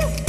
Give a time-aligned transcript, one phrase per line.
[0.00, 0.27] 哎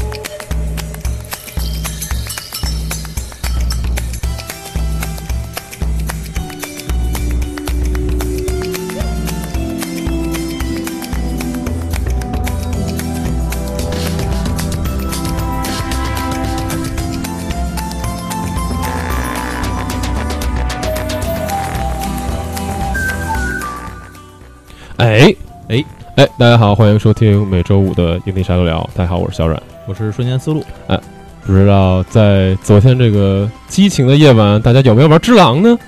[26.19, 28.81] 哎哎，大家好，欢迎收听每周五的营地啥都聊。
[28.93, 29.57] 大家好，我是小阮。
[29.87, 30.99] 我是瞬间思路，哎
[31.45, 35.79] 不知道在昨天这个激情的夜晚，大家有没有玩《只狼》呢？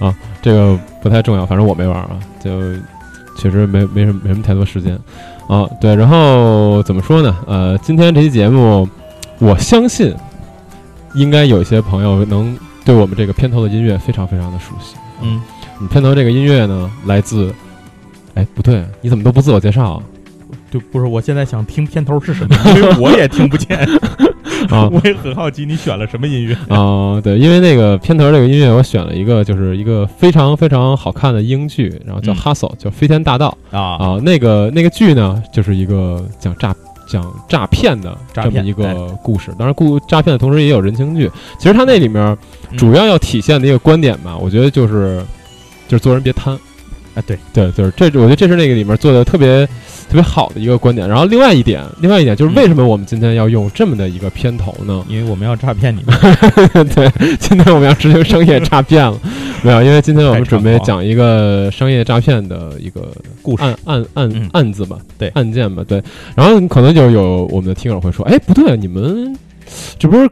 [0.00, 2.50] 啊，这个不太重要，反正我没玩啊，就
[3.36, 4.98] 确实没没什么没什么太多时间
[5.48, 5.68] 啊。
[5.78, 7.36] 对，然后怎么说呢？
[7.46, 8.88] 呃，今天这期节目，
[9.38, 10.14] 我相信
[11.12, 14.96] 应该有一些朋友能对我们这个片头的音乐非常非常的熟悉。
[15.20, 15.42] 嗯，
[15.78, 17.54] 你片头这个音乐呢，来自，
[18.38, 20.02] 哎，不对，你怎么都不自我介绍啊？
[20.70, 23.76] 就不是我现在想听片头是什么，因为我也听不见
[24.70, 34.20] 啊我也很好奇你选了什么音乐啊、对，因为那个片头这个音乐，我选了一个，就是一个非常非常好看的英剧，然后叫嗯《Hustle》，叫《飞天大盗》啊啊。
[34.22, 36.74] 那个那个剧呢，就是一个讲诈
[37.08, 39.50] 讲诈骗的这么一个哎故事。
[39.58, 41.30] 当然，故诈骗的同时也有人情剧。
[41.58, 42.22] 其实它那里面
[42.70, 45.22] 嗯主要要体现的一个观点吧，我觉得就是
[45.88, 46.58] 就是做人别贪。
[47.18, 49.66] 啊，对，对，就是这，我觉得这是那个里面做的特别
[50.08, 51.08] 特别好的一个观点。
[51.08, 55.04] 然后另外一点，另外一点就是为什么我们今天要用这么的一个片头呢？
[55.10, 56.16] 因为我们要诈骗你们，
[56.94, 59.18] 对，今天我们要执行商业诈骗了，
[59.64, 59.82] 没有？
[59.82, 63.10] 因为今天我们准备讲一个商业诈骗的一个
[63.42, 66.00] 故事案案案嗯案子吧，对案件吧，对。
[66.36, 69.36] 然后可能就有我们的听友会说，哎，不对，你们
[69.98, 70.28] 这不是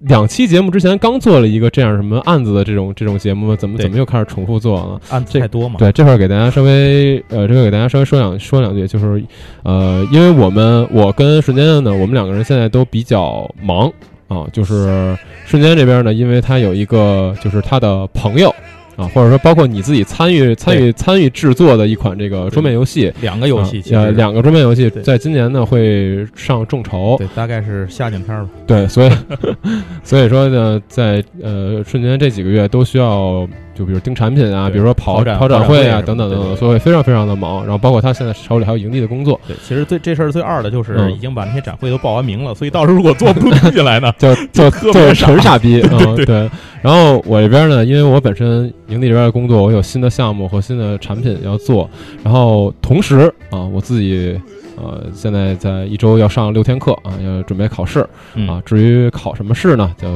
[0.00, 3.54] 两期节目之前刚做了一个这样什么案子的这种这种节目？
[3.54, 5.00] 怎么怎么又开始重复做了？
[5.10, 9.22] 案子太多嘛，对，这块儿给大家稍微呃，这块给大家稍微说两说两句，就是
[9.62, 13.92] 呃，因为我们我跟瞬间呢，我们两个人现在都比较忙
[14.28, 18.54] 啊，就是瞬间这边呢，因为他有一个就是他的朋友
[18.96, 23.12] 啊，或者说包括你自己参与参与参与制作的一款这个桌面游戏。
[23.20, 29.10] 两个游戏啊其实呃两个桌面游戏在今年呢会上众筹，对，大概是下景片儿吧，对，所以
[30.04, 33.48] 所以说呢，在呃瞬间这几个月都需要，
[33.80, 37.62] 就比如盯产品啊，比如说跑跑展会啊等等等等，所以非常非常的忙。
[37.62, 46.50] 然后包括他现在手里还有营地的工作，对，其实最这事儿最二的就是嗯已经把那些展会都报完名了，所以到时候如果做不出东西来呢， 就 就就是纯傻逼，嗯对对。
[46.82, 51.88] 然后我这边呢，因为我本身营地这边的工作，我有新的项目和新的产品要做，
[52.22, 54.38] 然后同时啊，我自己。
[54.82, 58.62] 呃，现在在一周要上六天课啊，要准备考试嗯啊。
[58.64, 60.08] 至于考什么试呢，就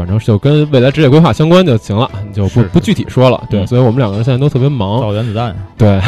[0.00, 3.42] 反正就跟未来职业规划相关就行了，就不不具体说了。
[3.50, 4.98] 对，嗯所以我们两个人现在都特别忙。
[5.00, 6.00] 造原子弹，对，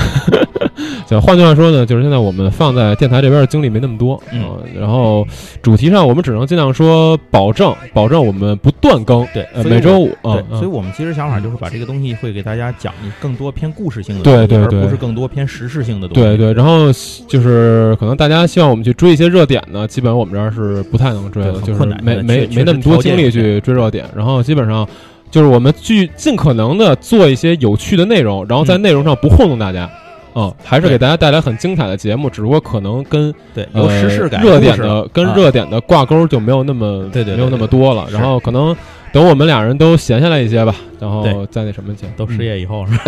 [1.06, 5.26] 就换句话说呢，就是现在我们放在电台这边的精力没那么多，嗯呃然后
[5.60, 16.22] 主题上我们只能尽量说保证保证我们不断更，对，每周五啊对，，嗯所以我们其实想法就是把这个东西会给大家讲更多偏故事性的对东西，对对而不是更多偏时事性的东西。
[16.22, 16.86] 对对，然后
[17.28, 24.88] 就是可能大家希望我们去追一些热点呢，基本我们这儿是不太能追的，就是没没没那么多精力去追热点，然后基本上
[25.30, 29.90] 就是我们去尽可能的做一些有趣的内容，然后在嗯内容上不糊弄大家。
[30.34, 38.06] 嗯，还是给大家带来很精彩的节目，只不过可能跟对，有时事感、呃、热点的跟啊热点的挂钩就没有那么对对对没有那么多了。
[38.10, 38.74] 然后可能
[39.12, 42.06] 等我们俩人都闲下来一些吧，然后对再那什么去。
[42.16, 43.04] 都失嗯业以后是吧？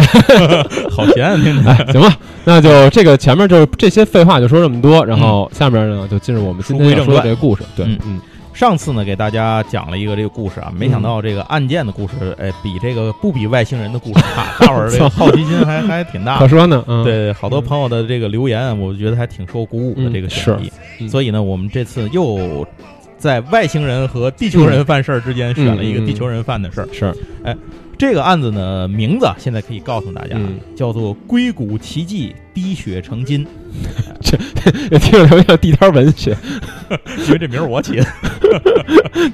[0.95, 1.71] 好闲啊，听着。
[1.71, 2.15] 哎，行吧，
[2.45, 7.63] 那就这个前面就是这些废话就说这么多，然后下面呢就进入我们今天要说的这个故事。
[7.75, 8.21] 对，嗯嗯，
[8.55, 15.29] 上次呢，给大家讲了一个这个故事啊，没想到这个案件的故事，哎，比这个不比外星人的故事 差，大伙儿这个 好。
[15.33, 16.39] 奇心还还挺大。
[16.39, 16.39] 的。
[16.47, 20.73] 可说呢，嗯，对，好多朋友的这个留言，我觉得还挺受鼓舞的嗯这个选题。
[21.01, 21.09] 嗯。
[21.09, 22.65] 所以呢，我们这次又
[23.19, 26.89] 在外星人和地球人犯事儿之间选了一个地球人犯的事儿。
[26.93, 27.13] 是，
[27.45, 27.55] 哎
[27.99, 30.61] 这个案子呢，名字现在可以告诉大家，嗯。
[30.77, 33.45] 叫做《硅谷奇迹滴血成金》，
[34.23, 34.37] 这
[34.99, 36.37] 听着特别像地摊文学，
[37.27, 38.07] 因为这名儿我起的。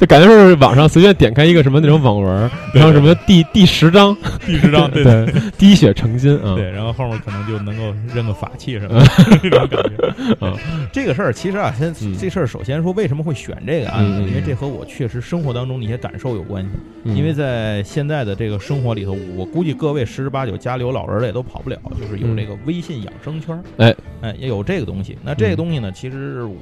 [0.00, 4.16] 就感觉是网上随便点开一个什么那种网文，然后什么第第十章，
[4.46, 5.26] 第十章，对对，
[5.58, 9.06] 滴血成金啊，对，然后后面可能就能够扔个法器什么的
[9.42, 10.46] 这种感觉。
[10.46, 10.56] 啊，
[10.92, 16.70] 这个事儿其实啊，先嗯这事儿首先说为什么会选这个案子，嗯嗯因为这和我确实生活当中的一些感受有关系。
[17.04, 25.18] 嗯因为在现在的这个生活里头，我估计各位十之八九家里有老人的也都跑不了，就是有这个微信养生圈儿，哎哎，也有这个东西。
[25.22, 26.56] 那这个嗯东西呢，其实我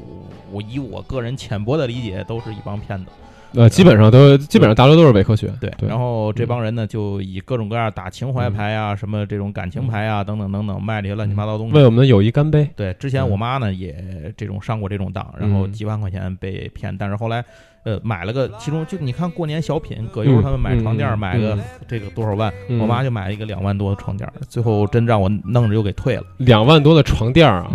[0.53, 3.11] 我以我个人浅薄的理解，都是一帮骗子。
[3.55, 5.51] 呃，基本上都基本上大多都是伪科学。
[5.61, 5.89] 对，对。
[5.89, 11.75] 然后这帮人呢，就以各种各样打情怀牌啊，什么这种感情牌啊，等等等等，卖这些乱七八糟东西。
[11.75, 12.69] 为我们的友谊干杯。
[12.77, 13.31] 对，之前嗯。
[13.31, 17.43] 我妈呢也这种上过这种当，然后嗯几万块钱被骗，但是后来
[17.85, 21.61] 呃买了个，其中就你看过年小品，葛优他们买床垫买个嗯。
[21.89, 22.79] 这个多少万，嗯。
[22.81, 27.71] 我妈就买了一个两万多的床垫，最后真让我弄着又给退了，两万多的床垫啊，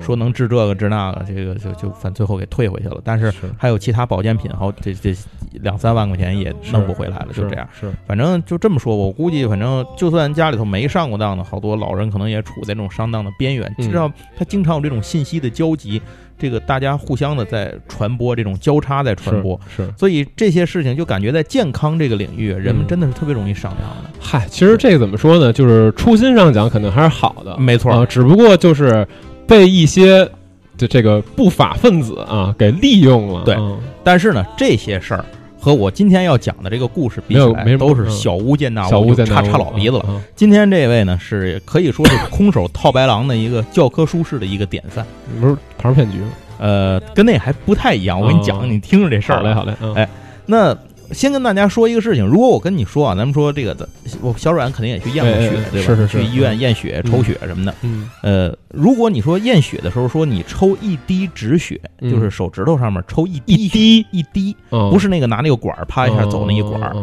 [0.00, 3.00] 说能治这个治那个，这个就就反最后给退回去了。
[3.04, 5.14] 但是是还有其他保健品，好这这
[5.52, 7.68] 两三万块钱也弄不回来了，就这样。
[7.78, 13.66] 是反正就这么说，我估计反正就算家里头没上过当的，好多老人可能也处在这种上当的边缘。
[13.78, 16.00] 嗯知道他经常有这种信息的交集，
[16.38, 19.58] 这个大家互相的在传播，这种交叉在传播。
[19.74, 19.92] 是是。
[19.96, 24.10] 所以这些事情就感觉在健康这个领域，人们嗯真的是特别容易上当的。
[24.20, 25.52] 嗨，其实这个怎么说呢？
[25.52, 29.06] 就是初心上讲，肯定还是好的，没错啊，只不过就是
[29.48, 30.30] 被一些
[30.76, 33.42] 就这个不法分子啊给利用了。
[33.44, 35.24] 对嗯但是呢，这些事儿
[35.60, 37.34] 和我今天要讲的这个故事比
[37.76, 40.00] 都是小巫见大巫，小巫见大巫就差差老鼻子了。
[40.04, 45.04] 啊今天这位呢，是可以说是空手套白狼的一个教科书式的一个典范。
[45.40, 46.28] 不是庞氏骗局吗？
[46.58, 48.20] 呃，跟那还不太一样。
[48.20, 49.42] 我跟你讲，哦你听着这事儿啊。
[49.42, 50.08] 好嘞好嘞，嗯哎
[50.46, 50.74] 那
[51.12, 53.88] 先跟大家说一个事情，如果我跟你说啊，咱们说这个，
[54.20, 55.86] 我小阮肯定也去验过血，哎哎哎对吧？
[55.86, 57.74] 是是是去医院验血、嗯抽血什么的。
[57.82, 58.08] 嗯。
[58.22, 62.10] 呃，如果你说验血的时候说你抽一滴止血，嗯。
[62.10, 64.06] 就是手指头上面抽一一滴？
[64.10, 66.94] 一滴，嗯，不是那个拿那个管儿啪一下走那一管儿，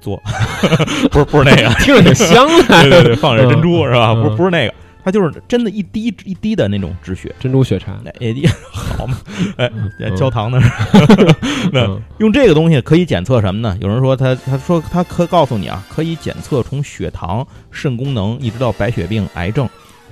[0.00, 0.20] 做，
[1.10, 4.12] 不是不是那个， 听着挺香的， 对对对，放点珍珠嗯是吧？
[4.16, 4.74] 嗯不是不是那个，
[5.06, 7.32] 它就是真的一滴一滴的那种止血。
[7.38, 9.16] 珍珠血茶，哎，也好嘛，
[9.56, 10.60] 哎，嗯焦糖呢？
[11.72, 13.78] 那嗯用这个东西可以检测什么呢？
[13.80, 19.68] 有人说他他说他可告诉你啊，可以检测从血糖、肾功能一直到白血病、癌症，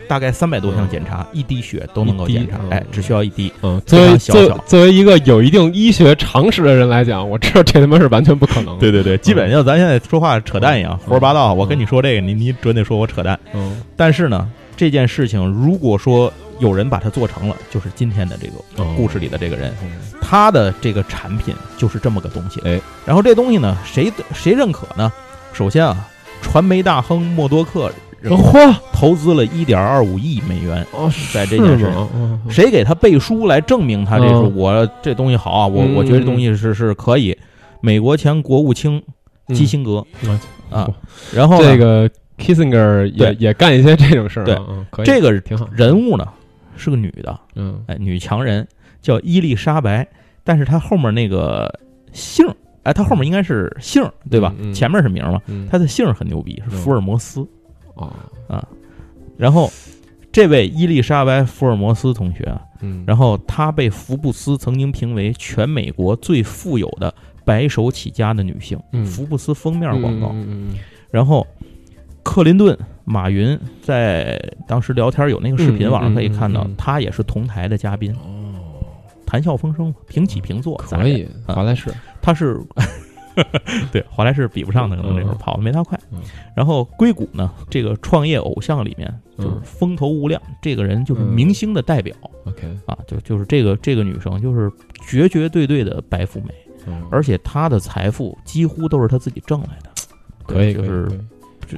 [0.06, 2.58] 大概三百多项检查，一滴血都能够检查。
[2.70, 3.52] 哎嗯，只需要一滴。
[3.62, 8.78] 嗯，作为非常小作为一个有一定医学常识的人来讲，我知道这他妈是完全不可能的。
[8.80, 11.52] 对对对，基本像咱现在说话扯淡一样，嗯胡说八道。
[11.52, 13.36] 我跟你说这个，你你准得说我扯淡。
[13.52, 18.94] 嗯，但是呢，这件事情如果说有人把它做成了，就是今天的这个哦。
[18.96, 19.90] 故事里的这个人，嗯。
[20.20, 22.60] 他的这个产品就是这么个东西。
[22.64, 25.12] 哎，然后这东西呢，谁谁认可呢？
[25.52, 26.08] 首先啊，
[26.40, 27.90] 传媒大亨默多克
[28.20, 30.86] 认可嚯，投资了一点二五亿美元。
[30.92, 32.08] 哦，在这件事是吗？
[32.14, 32.52] 嗯嗯。
[32.52, 34.56] 谁给他背书来证明他这是嗯。
[34.56, 35.66] 我这东西好啊？
[35.66, 37.36] 我嗯我觉得这东西是是可以。
[37.80, 39.02] 美国前国务卿
[39.48, 40.04] 嗯基辛格。
[40.22, 40.40] 嗯。
[40.70, 40.88] 啊，
[41.32, 44.54] 然后这个 Kissinger 也也干一些这种事儿啊，对。
[44.56, 45.68] 嗯可以，这个挺好。
[45.72, 46.26] 人物呢
[46.76, 47.82] 是个女的，嗯。
[47.86, 48.66] 哎，女强人
[49.00, 50.06] 叫伊丽莎白，
[50.42, 51.72] 但是她后面那个
[52.12, 54.54] 姓儿，哎，她后面应该是姓儿对吧？
[54.58, 54.74] 嗯嗯。
[54.74, 57.46] 前面是名儿嘛，嗯，她的姓儿很牛逼，是嗯福尔摩斯。
[58.48, 58.66] 啊，
[59.36, 59.70] 然后
[60.32, 67.14] 这位伊丽莎白·福尔摩斯同学啊，嗯，然后她被福布斯曾经评为全美国最富有的
[67.44, 69.06] 白手起家的女性，嗯。
[69.06, 70.30] 福布斯封面广告。
[70.32, 70.74] 嗯嗯。
[71.10, 71.46] 然后
[72.24, 78.86] 克林顿、马云在当时聊天有那个视频，网上可以看到他也是同台的嘉宾，嗯哦，
[79.24, 81.92] 谈笑风生，平起平坐，仨可以，啊华莱士，
[82.22, 82.58] 他是，
[83.92, 85.38] 对华莱士比不上他，可能这会儿嗯。
[85.38, 85.98] 跑的没他快。
[86.10, 86.18] 嗯。
[86.56, 92.16] 然后硅谷呢，这个创业偶像里面就是嗯风头无量，这个人就是嗯明星的代表。
[92.46, 94.72] OK，啊，就就是这个这个女生就是
[95.06, 96.54] 绝绝对对的白富美，
[96.86, 97.06] 嗯。
[97.10, 99.90] 而且她的财富几乎都是她自己挣来的。
[100.46, 101.08] 可以，就是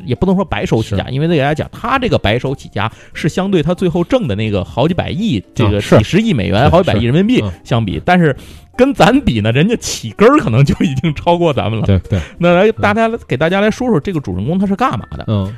[0.04, 8.34] 也不能说白手起家，因为得给大家讲，他这个白手起家是相对他最后挣的那个好几百亿，这个几十亿美元、是好几百亿人民币嗯相比，但是
[8.76, 11.86] 跟咱比呢，人家起根儿可能就已经超过咱们了。
[11.86, 15.24] 对对，那来大家给大家来说说这个主人公他是干嘛的？
[15.28, 15.54] 嗯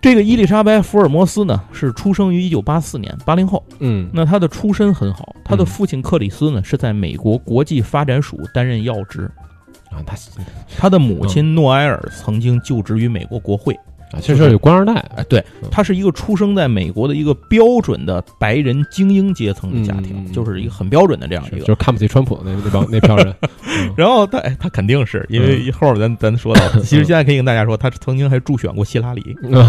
[0.00, 3.64] 这个伊丽莎白·福尔摩斯呢，是出生于一九八四年，八零后。
[3.78, 9.30] 嗯，那他的出身很好，他的嗯父亲克里斯呢是在美国国际发展署担任要职，
[9.92, 10.16] 啊，他
[10.76, 13.78] 他的母亲诺埃尔曾经就职于美国国会。
[14.12, 21.60] 啊，确实有官二代，哎，对嗯，他是一个出生在美国的一个标准的白人精英阶层的家庭，就是一个很标准的这样一个。
[21.60, 23.34] 就是看不起川普的那那帮那票人，
[23.64, 23.90] 嗯。
[23.96, 29.34] 然后他，哎，他肯定是因为一会儿咱咱说到， 其实现在可以跟大家说，他曾经还助选过希拉里。
[29.44, 29.66] 嗯。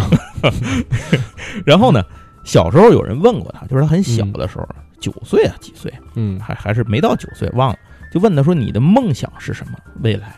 [1.65, 2.03] 然后呢，
[2.43, 4.67] 小时候有人问过他，就是他很小的时候，
[4.99, 6.37] 九岁啊，几岁，嗯。
[6.37, 7.77] 还还是没到九岁，忘了，
[8.13, 9.73] 就问他说：“你的梦想是什么？
[10.03, 10.35] 未来？”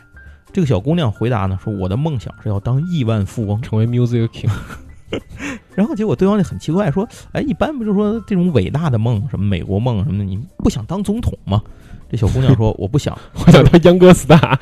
[0.50, 4.50] 这个小姑娘回答呢，说：“我的梦想是要当亿万富翁。”成为 music king，
[5.76, 11.60] 然后结果对方就很奇怪，说：“哎，一般不就说这种伟大的梦，什么美国梦什么的，你不想当总统吗？”
[12.08, 13.14] 这小姑娘说：“我不想。
[13.44, 14.56] 我想当秧歌 star，”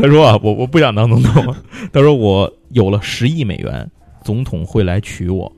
[0.00, 1.56] 她说：“啊，我我不想当总统。”
[1.92, 3.90] 她说：“我有了十亿美元，
[4.22, 5.50] 总统会来娶我。”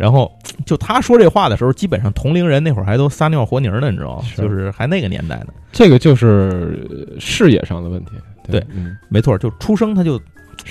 [0.00, 0.32] 然后
[0.64, 4.24] 就他说这话的时候，基本上同龄人那会儿还都撒尿和泥儿呢，你知道吗？
[4.34, 5.48] 就是还那个年代呢。
[5.70, 8.12] 这个就是呃视野上的问题。
[8.50, 10.18] 对嗯，没错，就出生他就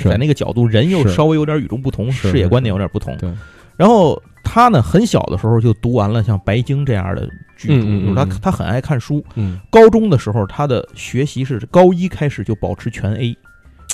[0.04, 3.16] 在那个角度，人又稍微有点与众不同，视野观点有点不同。
[3.18, 3.32] 对，
[3.78, 9.24] 然后他呢，很小的时候就读完了像白鲸这样的巨著，嗯嗯嗯就是他嗯他很爱看书。
[9.36, 13.38] 嗯，高中的时候，他的学习是高一开始就保持全 A，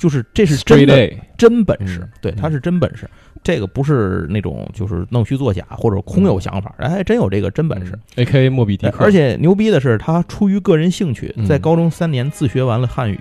[0.05, 3.09] 就是这是真的真本事嗯，对，嗯他是真本事。
[3.41, 7.97] 这个不是那种就是弄虚作假或者空有想法，人还真有这个真本事。
[8.17, 13.19] ，A K A 莫比迪克，而且牛逼的是，他出于个人兴趣，嗯在高中三年自学完了汉语，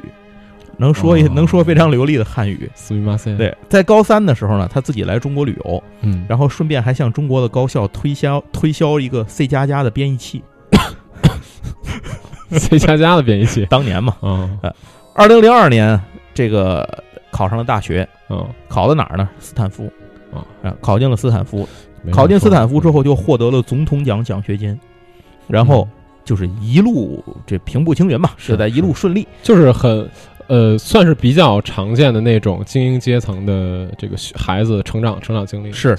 [0.76, 2.70] 能说一哦能说非常流利的汉语。
[3.38, 10.42] 对，在高三的时候呢，他自己来中国旅游，嗯，然后顺便还向中国的高校推销推销一个 C 加加的编译器。
[12.50, 14.58] C 加加的编译器， 当年嘛，嗯
[15.14, 16.00] 二零零二年
[16.34, 16.86] 这个
[17.30, 18.46] 考上了大学，嗯。
[18.68, 19.28] 考到哪儿呢？
[19.38, 19.90] 斯坦福。
[20.32, 21.66] 啊，啊，考进了斯坦福。
[22.12, 24.78] 考进斯坦福之后，就获得了总统奖奖学金，
[25.46, 25.88] 然后
[26.24, 28.56] 就是一路这平步青云嘛，是。
[28.56, 29.26] 在一路顺利。
[29.42, 30.10] 就是很
[30.46, 35.96] 呃，算是比较常见的那种精英阶层的这个孩子成长成长经历，是，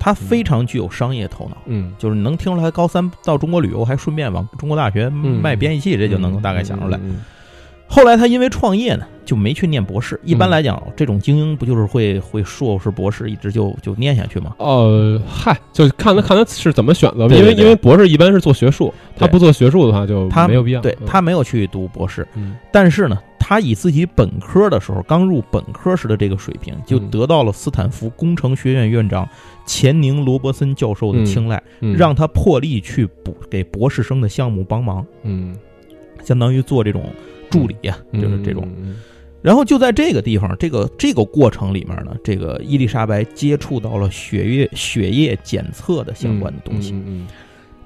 [0.00, 6.98] 他非常具有商业头脑，嗯，就是能听出来，高三到中国旅游，还顺便往中国大学卖编译器，这就能够大概想出来。
[7.04, 7.20] 嗯，
[7.94, 10.20] 后来他因为创业呢，就没去念博士。
[10.24, 14.52] 一般嗯来讲，这种精英不就是会会硕士、博士一直就就念下去吗？
[14.58, 21.06] 呃，嗨，就看他看他是怎么选择因为因为博士一般是做学术，他不做学术的话就他没有必要，对嗯。
[21.06, 22.56] 他没有去读博士，嗯。
[22.72, 27.08] 但是呢，他以自己本科的时候刚入本科时的这个水平，就嗯。
[27.12, 29.24] 得到了斯坦福工程学院院长
[29.66, 35.56] 钱宁·罗伯森教授的青睐，嗯，让他破例去补给博士生的项目帮忙，嗯。
[36.24, 37.04] 相当于做这种
[37.54, 38.68] 助理呀、嗯就是这种。
[38.76, 38.96] 嗯
[39.44, 46.94] 然后就在这个地方，这个这个过程里面呢，这个伊丽莎白接触到了血液血液检测的相关的东西。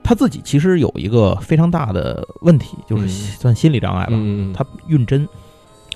[0.05, 4.13] 她自己其实有一个非常大的问题，就是嗯算心理障碍吧。
[4.55, 5.29] 她晕针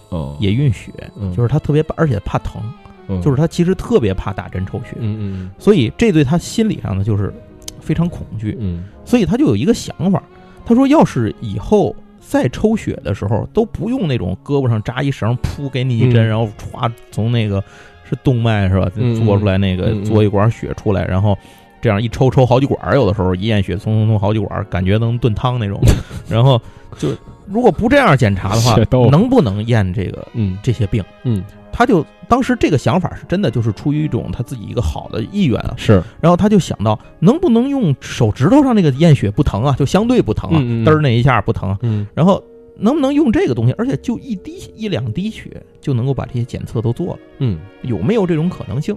[0.08, 2.60] 哦也晕血，嗯就是她特别怕，而且怕疼，
[3.06, 7.32] 嗯就是她其实特别怕打针抽血，嗯嗯所以这对她心理上呢就是
[7.78, 8.56] 非常恐惧。
[8.58, 10.20] 嗯所以她就有一个想法，
[10.66, 11.94] 她说要是以后。
[12.32, 16.28] 再抽血的时候都不用那种胳膊上扎一绳，噗给你一针，嗯。
[16.28, 17.62] 然后歘从那个
[18.08, 21.36] 是动脉是吧，嗯做出来那个做一管血出来，然后
[21.82, 25.78] 这样一抽抽好几管儿，有的时候一验血冲冲冲好几管儿，感觉能炖汤那种。
[26.26, 26.58] 然后
[26.96, 27.10] 就
[27.46, 28.76] 如果不这样检查的话
[29.10, 30.56] 能不能验这个嗯。
[30.62, 31.04] 这些病？
[31.24, 35.74] 嗯他就当时这个想法是真的，就是出于一种他自己一个好的意愿啊。
[35.76, 41.78] 是然后他就想到，能不能用手指头上那个验血不疼啊，就相对不疼啊，嘚儿那一下不疼啊。
[41.82, 42.42] 嗯然后
[42.76, 48.96] 能不能用这个东西，而且就一滴一两滴血就能够把这些检测都做了，嗯有没有这种可能性？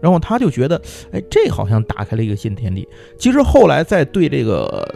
[0.00, 0.80] 然后他就觉得，
[1.12, 2.86] 哎，这好像打开了一个新天地。
[3.16, 4.86] 其实后来在对这个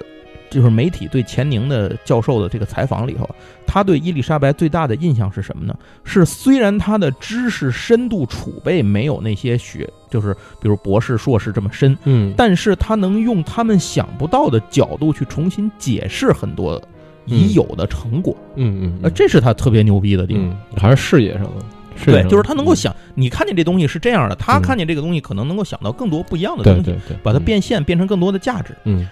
[0.51, 3.29] 就是媒体对钱宁的教授的这个采访里头，
[3.67, 5.77] 他对伊丽莎白最大的印象是什么呢？
[6.05, 16.81] 是虽然他的知识深度储备没有那些学，就是比如博士、硕士这么深，嗯，但是他能用他们想不到的角度去重新解释很多
[17.27, 20.45] 已有的成果，嗯嗯，呃，这是他特别牛逼的地方。
[20.49, 21.51] 嗯还是视野上的，
[22.07, 28.75] 对，就是他能够嗯想，你看见这东西是这样的，他嗯看见这个东西可能能够想到更多不一样的东西，对对，把它变现，变成更多的价值。
[28.85, 29.07] 嗯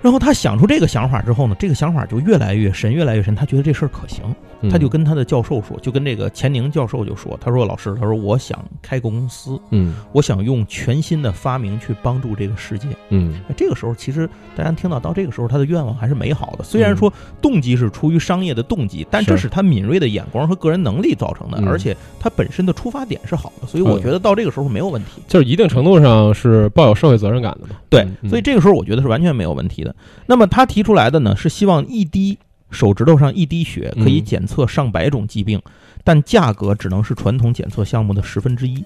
[0.00, 3.34] 然后他想出这个想法之后呢，这个想法就越来越深，越来越深。
[3.34, 4.24] 他觉得这事儿可行，
[4.70, 12.88] 他就跟他的教授说，就跟这个钱宁教授就说，他说老师，他说我想开个公司，嗯我想用全新的发明去帮助这个世界。
[13.10, 16.64] 嗯哎这个时候，其实大家听到到这个时候，他的愿望还是美好的。
[16.64, 25.22] 虽然说动机是出于商业的动机，但这是是他敏锐的眼光和个人能力造成的，嗯而且他本身的出发点是好的，所以我嗯觉得到这个时候没有问题。
[25.28, 29.94] 就是一定程度上是抱有社会责任感的嘛，对嗯，所以这个时候我觉得是完全没有问题的。
[30.26, 32.38] 那么他提出来的呢，是希望一滴
[32.70, 35.60] 手指头上一滴血可以嗯检测上百种疾病，
[36.04, 38.84] 但价格只能是传统检测项目的十分之一，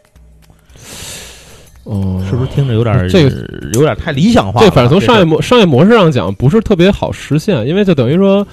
[1.84, 4.66] 哦，是不是听着有点这个有点太理想化了？
[4.66, 8.46] 这反正从商业模商业模式上讲，不是特别好实现，因为就等于说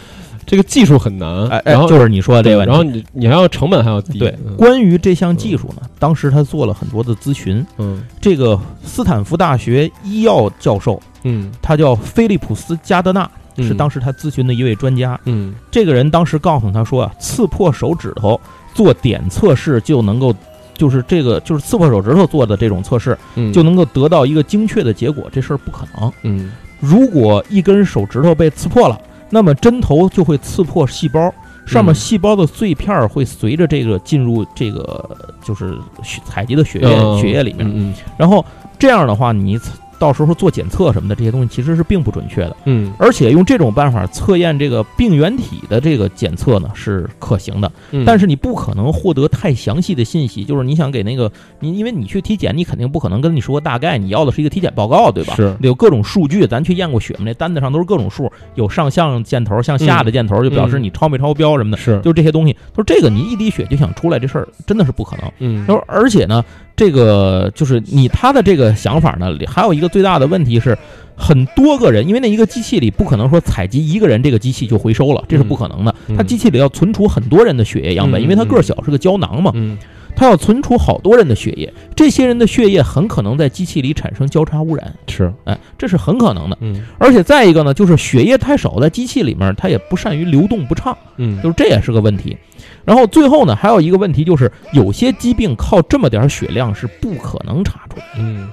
[0.48, 2.70] 这个技术很难，哎哎然，后就是你说的这个问题。
[2.72, 4.56] 然后你你还要成本还要低，对，嗯。
[4.58, 7.64] 关于这项技术呢，当时他做了很多的咨询。
[7.78, 8.04] 嗯。
[8.20, 11.52] 这个斯坦福大学医药教授，嗯。
[11.62, 13.30] 他叫菲利普斯·加德纳，嗯
[13.64, 15.20] 是当时他咨询的一位专家。
[15.26, 15.54] 嗯。
[15.70, 18.40] 这个人当时告诉他说啊，刺破手指头
[18.74, 20.34] 做点测试就能够，
[20.74, 23.52] 就是这个就是刺破手指头做的这种测试嗯。
[23.54, 26.12] 就能够得到一个精确的结果，这事儿不可能。
[26.24, 26.52] 嗯。
[26.80, 29.00] 如果一根手指头被刺破了，
[29.30, 31.34] 那么针头就会刺破细胞，
[31.66, 31.96] 上面嗯。
[31.96, 35.10] 细胞的碎片儿会随着这个进入这个
[35.44, 37.20] 就是血采集的血液、嗯。
[37.20, 38.44] 血液里面，嗯然后
[38.78, 39.60] 这样的话，你
[40.00, 42.56] 到时候做检测什么的这些东西其实是并不准确的。
[42.66, 50.44] 嗯而且用这种办法测验这个病原体的这个检测呢是可行的，嗯，但是你不可能获得太详细的信息。
[50.46, 55.36] 就是你想给那个你，因为你去体检，你肯定不可能跟你说大概，你要的是一个体检报告，对吧？
[55.36, 62.54] 是有各种数据，咱去验过血嘛，那单子上都是各种数，有上向箭头、向下的箭头，就表示你超没超标什么的，是就这些东西。
[62.54, 65.32] 他说这个你一滴血就想出来，这事儿真的是不可能。
[65.40, 66.44] 嗯他说，而且呢，
[66.80, 70.78] 这个就是你他的这个想法呢，还有一个最大的问题是，
[71.14, 75.94] 很多个人，因为那一个机器里不可能说采集一个人这个机器就回收了，这是不可能的。
[76.08, 79.78] 嗯它机器里要存储很多人的血液样本，嗯因为他个儿小，是个胶囊嘛，嗯
[80.16, 86.58] 它要存储好多人的血液，这些人的血液很可能在机器里产生交叉污染，是哎，这是很可能的。
[86.62, 90.98] 嗯而且再一个呢，就是血液太少，在机器里面它也不善于流动不畅。
[91.18, 92.38] 嗯就是这也是个问题。
[92.86, 98.50] 然后最后呢，还有一个问题就是，有些疾病靠这么点血量是不可能查出来，嗯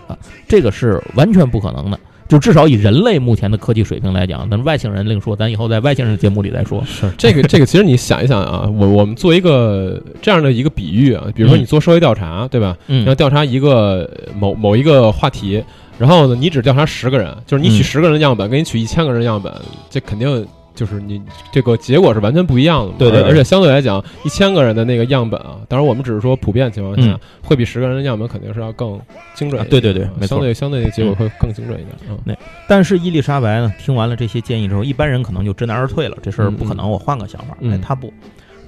[0.46, 1.98] 这个是完全不可能的。
[2.28, 6.82] 就至少以人类目前的科技水平来讲，但是外星人另说，咱以后在外星人节目里再说。
[6.84, 12.76] 是这个这个，其实你想一想啊，我我们做一个这样的一个比喻啊，比如说嗯你做社会调查，对吧？
[12.88, 15.62] 嗯要调查一个某某一个话题，
[15.98, 19.52] 然后呢，你只调查十个人，就是你取嗯十个人样本，跟你取一千个人样本，
[19.88, 22.94] 这肯定就是你这个结果是完全不一样的嘛。
[22.98, 29.00] 对对对而而且相对来讲，一千个人的那个样本啊，当然我们只是说普遍情况下，嗯会比十个人的样本肯定是要更
[29.34, 29.60] 精准。
[29.60, 31.96] 啊对对对啊没错相对相对结果会更精准一点。
[32.08, 32.32] 嗯那
[32.68, 37.56] 但是伊丽莎白呢，听完了这些建议之后，一般人可能就知难而退了，这事儿不可能，我换个想法。
[37.60, 38.12] 嗯哎，他不，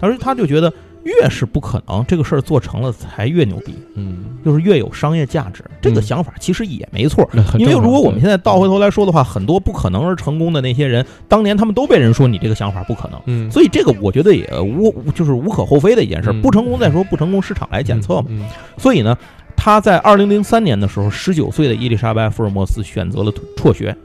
[0.01, 0.73] 当时他就觉得
[1.09, 5.65] 越是不可能，这个事儿做成了才越牛逼，嗯，就是越有商业价值。
[5.81, 6.03] 这个嗯。
[6.03, 13.21] 想法其实也没错，因为如果我们现在倒回头来说的话，很多不可能而成功的那些人，当年他们都被人说你这个想法不可能。
[13.27, 16.43] 嗯，所以这个我觉得也无就是无可厚非的一件事，嗯。
[16.43, 18.27] 不成功再说不成功，市场来检测嘛。
[18.29, 18.45] 嗯
[18.77, 19.17] 所以呢，
[19.57, 23.97] 他在二零零三年的时候，十九岁的伊丽莎白·福尔摩斯选择了辍学，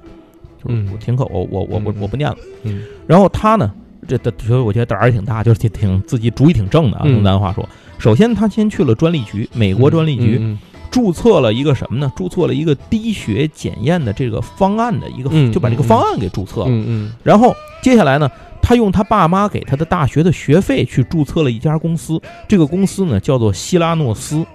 [0.64, 0.90] 就是嗯。
[0.92, 1.96] 我停课，我我我我嗯。
[2.00, 2.38] 我不念了。
[2.64, 2.84] 嗯。
[3.06, 3.72] 然后他呢，
[4.08, 7.04] 这的所以我觉得胆儿也挺大，就是挺挺自己主意挺正的啊。
[7.06, 7.68] 嗯用咱话说，
[7.98, 10.38] 首先他先去了专利局，美国专利局。
[10.42, 10.58] 嗯
[10.92, 12.14] 注册了一个什么呢？
[12.16, 16.68] 注册了一个滴血检验的这个方案的一个，嗯就把这个方案给注册了。
[16.70, 18.30] 嗯嗯然后接下来呢，
[18.62, 24.46] 他用他爸妈给他的大学的学费去注册了一家公司，这个公司呢叫做希拉诺斯。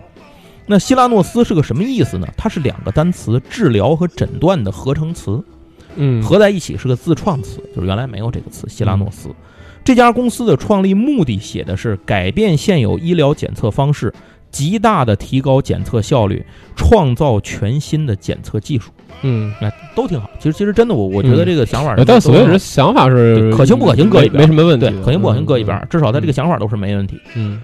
[0.66, 2.29] 那希拉诺斯是个什么意思呢？
[2.37, 5.42] 它是两个单词，治疗和诊断的合成词，
[5.99, 8.67] 嗯，合在一起是个自创词，就是原来没有这个词。
[8.69, 9.29] 希拉诺斯
[9.85, 14.13] 这家公司的创立目的写的是改变现有医疗检测方式，
[14.51, 16.45] 极大的提高检测效率，
[16.77, 18.91] 创造全新的检测技术。
[19.23, 19.53] 嗯。
[19.61, 20.31] 哎，都挺好。
[20.39, 27.19] 其实，其实真的，我我觉得这个想法但所谓是想法是可行不可行搁一边没没什么问题，，对可行不可行搁一边嗯，至少他这个想法都是没问题。
[27.35, 27.61] 嗯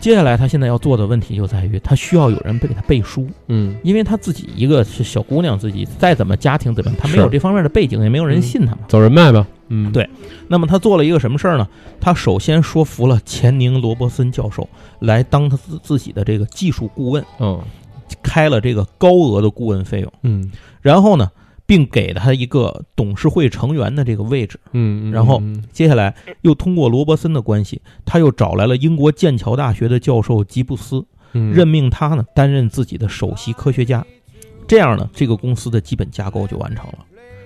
[0.00, 3.76] 接下来他现在要做的问题就在于，他需要有人给他背书，嗯。
[3.82, 8.78] 因为他自己一个是小姑娘，自己再怎么家庭怎么样，他没有这方面的背景，也没有人信他嘛。
[8.88, 10.08] 走人脉吧，嗯，对。
[10.46, 11.68] 那么他做了一个什么事儿呢？
[12.00, 14.68] 他首先说服了钱宁·罗伯森教授
[15.00, 17.60] 来当他自自己的这个技术顾问，嗯
[18.22, 20.50] 开了这个高额的顾问费用，嗯。
[20.80, 21.30] 然后呢，
[21.68, 24.58] 并给他一个董事会成员的这个位置。
[24.72, 31.04] 嗯，然后嗯接下来又通过罗伯森的关系，他又找来了英国剑桥大学的教授吉布斯，
[31.34, 34.02] 嗯任命他呢担任自己的首席科学家。
[34.66, 36.98] 这样呢，这个公司的基本架构就完成了，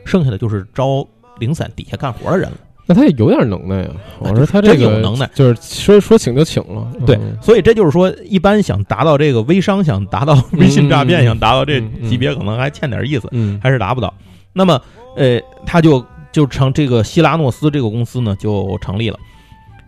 [0.04, 1.04] 剩下的就是招
[1.40, 2.56] 零散底下干活的人了。
[2.86, 14.12] 那他也有点能耐呀， 我哎说他这个有能耐就是说说请就请了，对嗯，所以这就是说，一般想达到这个微商，想达到微信诈骗，嗯想达到这级别，可能还欠点意思，嗯还是达不到。
[14.52, 14.80] 那么，
[15.16, 19.18] 呃，他就就成这个希拉诺斯这个公司呢就成立了。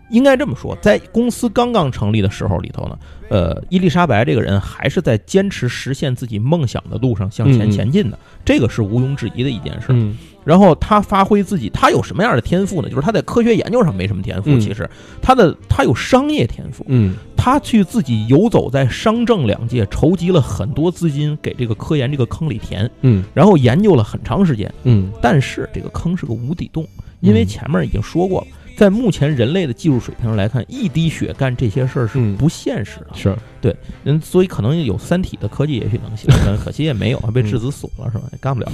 [0.09, 2.97] 应该这么说，在公司刚刚成立的时候里头呢，
[3.29, 9.87] 呃，伊丽莎白这个人还是在坚持实现自己梦想的路上向前前进的，这个是毋庸置疑的一件事。
[9.89, 10.17] 嗯。
[10.43, 12.87] 然后他发挥自己，他有什么样的天赋呢？
[12.87, 14.59] 就是他在科学研究上没什么天赋，嗯。
[14.59, 14.87] 其实。
[15.19, 17.15] 他的他有商业天赋，嗯。
[17.35, 23.23] 他去自己游走在商政两界，筹集了很多资金给这个科研这个坑里填，嗯。
[23.33, 24.71] 然后研究了很长时间。
[24.83, 25.11] 嗯。
[25.19, 26.87] 但是这个坑是个无底洞，
[27.21, 27.47] 因为嗯。
[27.47, 33.07] 前面已经说过了，在目前人类的技术水平上来看，一滴血干这些事儿是嗯不现实的。
[33.13, 38.25] 是对嗯，所以可能有三体的科技也许能行，但可惜也没有，被质子锁了是吧？
[38.31, 38.71] 也干不了。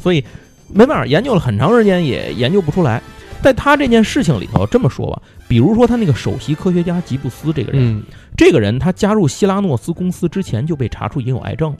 [0.00, 0.24] 所以
[0.68, 3.02] 没办法，研究了很长时间也研究不出来。
[3.42, 8.02] 在他这件事情里头，这么说吧，比如说他那个首席科学家吉布斯这个人，嗯
[8.36, 11.78] 这个人他加入希拉诺斯公司之前就被查出已经有癌症了。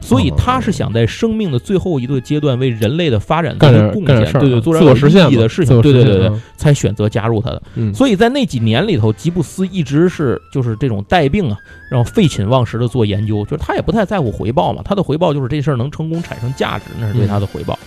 [0.00, 7.62] 所以他是想在生命的最后一个阶段为人类的发展做贡献，对对，做点有自我实现意义的事情，对对对对，才选择加入他的。
[7.74, 11.56] 嗯，所以在那几年里头，吉布斯一直是就是这种带病啊，
[11.90, 17.78] 然后废寝忘食的做研究，就是他也不太在乎回报嘛，他的回报就是这事儿能成功产生价值，那是对他的回报。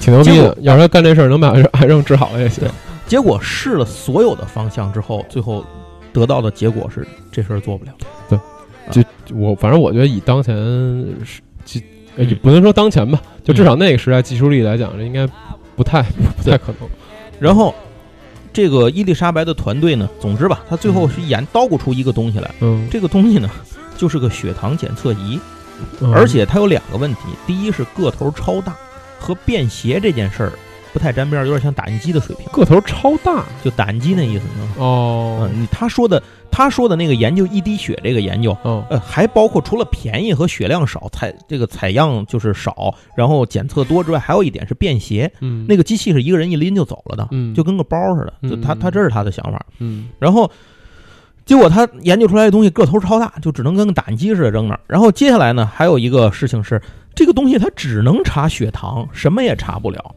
[0.00, 0.56] 挺牛逼的。
[0.62, 2.64] 要是他干这事儿能把癌 癌症治好了也行。
[3.06, 5.64] 结果试了所有的方向之后，最后
[6.12, 7.92] 得到的结果是这事儿做不了。
[8.28, 8.38] 对，
[8.90, 9.02] 就
[9.36, 10.54] 我反正我觉得以当前
[11.24, 11.84] 是技，
[12.16, 12.28] 呃嗯。
[12.30, 15.26] 也不能说当前吧，就至少那个时代技术力来讲，这应该
[15.76, 16.02] 不太
[16.36, 16.88] 不太可能。
[17.38, 17.74] 然后
[18.52, 23.50] 这个伊丽莎白的团队呢，总之吧，他最后是研捣鼓出一个东西来，嗯，这个东西呢
[23.96, 25.38] 就是个血糖检测仪，
[26.00, 26.12] 嗯。
[26.12, 28.74] 而且它有两个问题，第一是个头超大，
[29.18, 30.52] 和便携这件事儿
[30.98, 34.68] 不太沾边儿，有点像打印机的水平，个头超大就打印机那意思呢。
[34.78, 45.30] 哦嗯，他说的他说的那个研究一滴血这个研究，哦呃，还包括除了便宜和血量少，采这个采样就是少，然后检测多之外，还有一点是便携。
[45.40, 48.50] 嗯那个机器是一个人一拎就走了的，嗯就跟个包似的。
[48.50, 49.64] 就他嗯他这是他的想法。
[49.78, 50.50] 嗯然后
[51.46, 54.80] 结果他研究出来的东西个头超大，就只能跟个打印机似的扔那儿。
[54.88, 56.82] 然后接下来呢，还有一个事情是，
[57.14, 60.14] 这个东西它只能查血糖，什么也查不了。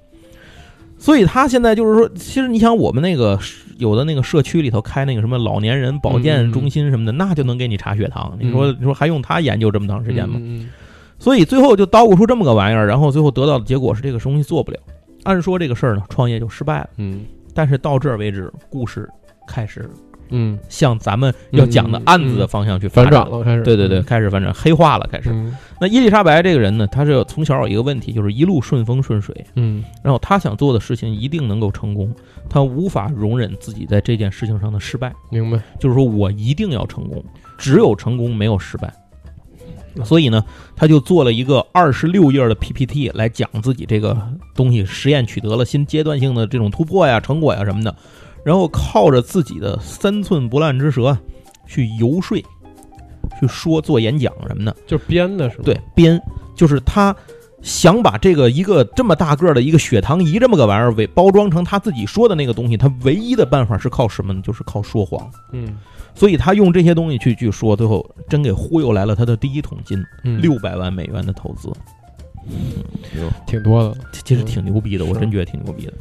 [1.01, 3.39] 所以他现在就是说，其实你想，我们那个
[3.77, 8.37] 有的那个社区里头开那个什么老年人保健中心什么的，那就能给你查血糖。
[8.39, 10.35] 你说你说还用他研究这么长时间吗？
[10.39, 10.69] 嗯
[11.17, 14.77] 所以最后就捣鼓出这么个玩意儿，然后最后得到的结果是这个东西做不了。
[15.23, 16.89] 按说这个事儿呢，创业就失败了。
[16.97, 17.21] 嗯
[17.53, 19.09] 但是到这儿为止，故事
[19.47, 19.89] 开始
[20.31, 23.39] 嗯，向咱们要讲的案子的方向去发反展转。
[23.39, 23.63] 了开始。
[23.63, 25.29] 对对对，开始反转，黑化了，开始。
[25.31, 32.13] 嗯那伊丽莎白这个人呢，她是从小有一个问题，就是一路顺风顺水，嗯然后她想做的事情一定能够成功，
[32.49, 35.59] 她无法容忍自己在这件事情上的失败，明白。
[35.79, 37.23] 就是说我一定要成功，
[37.57, 38.93] 只有成功没有失败。
[40.05, 40.41] 所以呢，
[40.75, 44.15] 他就做了一个二十六页的 PPT 来讲自己这个
[44.55, 47.93] 东西实验取得了新阶段性的这种突破呀、成果呀什么的，
[48.43, 51.17] 然后靠着自己的三寸不烂之舌
[51.67, 52.37] 去游说、
[53.39, 54.75] 去说、做演讲什么的。
[54.87, 55.63] 就是编的是吧？
[55.65, 56.21] 对，编
[56.55, 57.15] 就是他
[57.61, 62.75] 想把这个一个这么大个儿的一个血糖仪这么个玩意儿，伪包装成他自己说的那个东西。
[62.75, 64.41] 他唯一的办法是靠什么呢？
[64.43, 65.29] 就是靠说谎。
[65.53, 65.77] 嗯
[66.13, 71.71] 所以他用这些东西去去说，最后真给忽悠来了他的第一桶金，嗯，六百万美元的投资，
[73.47, 73.95] 挺多的。
[74.11, 75.93] 其其实挺牛逼的，我真觉得挺牛逼的。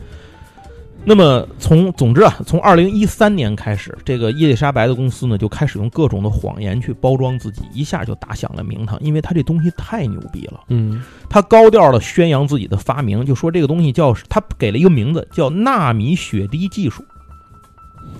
[1.05, 10.61] 那么从总之啊，从二零一三年开始，这个伊丽莎白的公司呢就开始用各种的谎言去包装自己，一下就打响了名堂，因为他这东西太牛逼了。
[10.69, 17.05] 嗯他高调的宣扬自己的发明，就说这个东西叫他给了一个名字叫纳米血滴技术。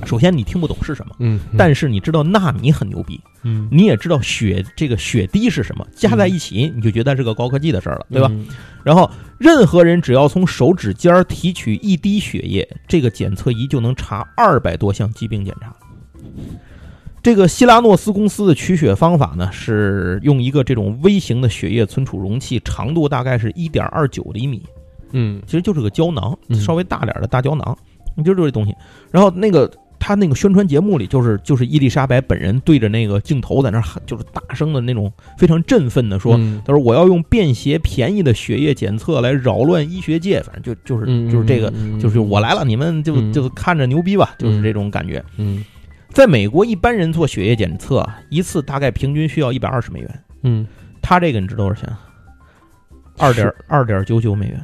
[0.05, 8.29] 首先你听不懂是什么，嗯，但是你知道纳米很牛逼，嗯你也知道血这个血滴是什么，加在一起你就觉得是个高科技的事儿了，对吧？？
[8.33, 8.47] 嗯
[8.83, 15.71] 然后任何人只要从手指尖儿提取一滴血液，这个检测仪就能查二百多项疾病检查。
[17.23, 24.65] 这个希拉诺斯公司的取血方法呢，是用一个这种微型的血液存储容器，长度大概是一点二九厘米，
[25.13, 27.77] 嗯其实就是个胶囊，嗯稍微大点儿的大胶囊，
[28.17, 28.75] 你就这东西。
[29.11, 36.35] 然后那个他那个宣传节目里，就是就是伊丽莎白本人对着那个镜头在那喊，就是大声的那种非常振奋的说。
[36.39, 45.23] 嗯他说：“我要用便携便宜的血液检测来扰乱医学界，反正就就是嗯就是这个，嗯就是我来了，你们就嗯就看着牛逼吧，就是这种感觉。
[45.37, 45.63] 嗯
[46.09, 50.67] 在美国，一般人做血液检测啊，一次大概平均需要一百二十美元，嗯，
[51.01, 51.89] 他这个你知道多少钱？
[53.19, 54.61] 二点二点九九美元，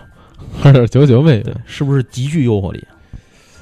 [0.62, 2.84] 二点九九美对元，，是不是极具诱惑力？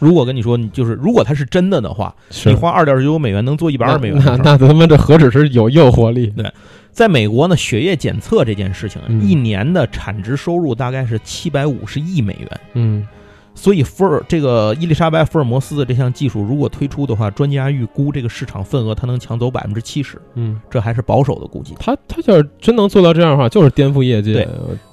[0.01, 2.13] 如果跟你说，你就是如果它是真的的话，
[2.45, 6.27] 你花二点九九美元能做一百二美元那 那他妈这何止是有诱惑力？
[6.37, 6.53] 对
[6.91, 12.61] 在美国呢，血液检测这件事情一年的产值收入大概是七百五十亿美元。
[12.75, 13.07] 嗯
[13.53, 21.75] 所以福尔这个伊丽莎白福尔摩斯的这项技术如果推出的话，专家预估这个市场份额它能抢走百分之七十，嗯，这还是保守的估计。
[21.79, 24.33] 他他要是真能做到这样的话，就是颠覆业界。
[24.33, 24.49] 对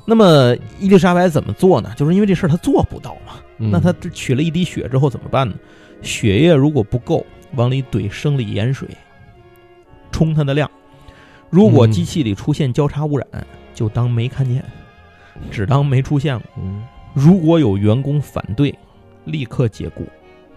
[0.06, 1.92] 那么伊丽莎白怎么做呢？
[1.96, 3.34] 就是因为这事儿他做不到嘛。
[3.60, 5.56] 嗯那他这取了一滴血之后怎么办呢？
[6.02, 8.88] 血液如果不够，往里怼生理盐水，
[10.12, 10.70] 冲它的量。
[11.50, 13.28] 如果嗯机器里出现交叉污染，
[13.74, 14.64] 就当没看见，
[15.50, 16.40] 只当没出现
[17.14, 18.78] 如果有员工反对，
[19.26, 20.06] 立刻解雇，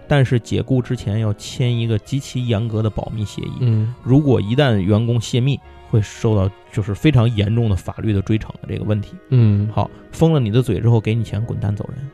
[0.07, 3.59] 但是解雇之前要签一个极其严格的保密协议。
[3.61, 5.59] 嗯如果一旦员工泄密，
[5.89, 9.15] 会受到就是非常严重的法律的追惩的这个问题。
[9.31, 12.11] 嗯，好，封了你的嘴之后，给你钱，滚蛋走人。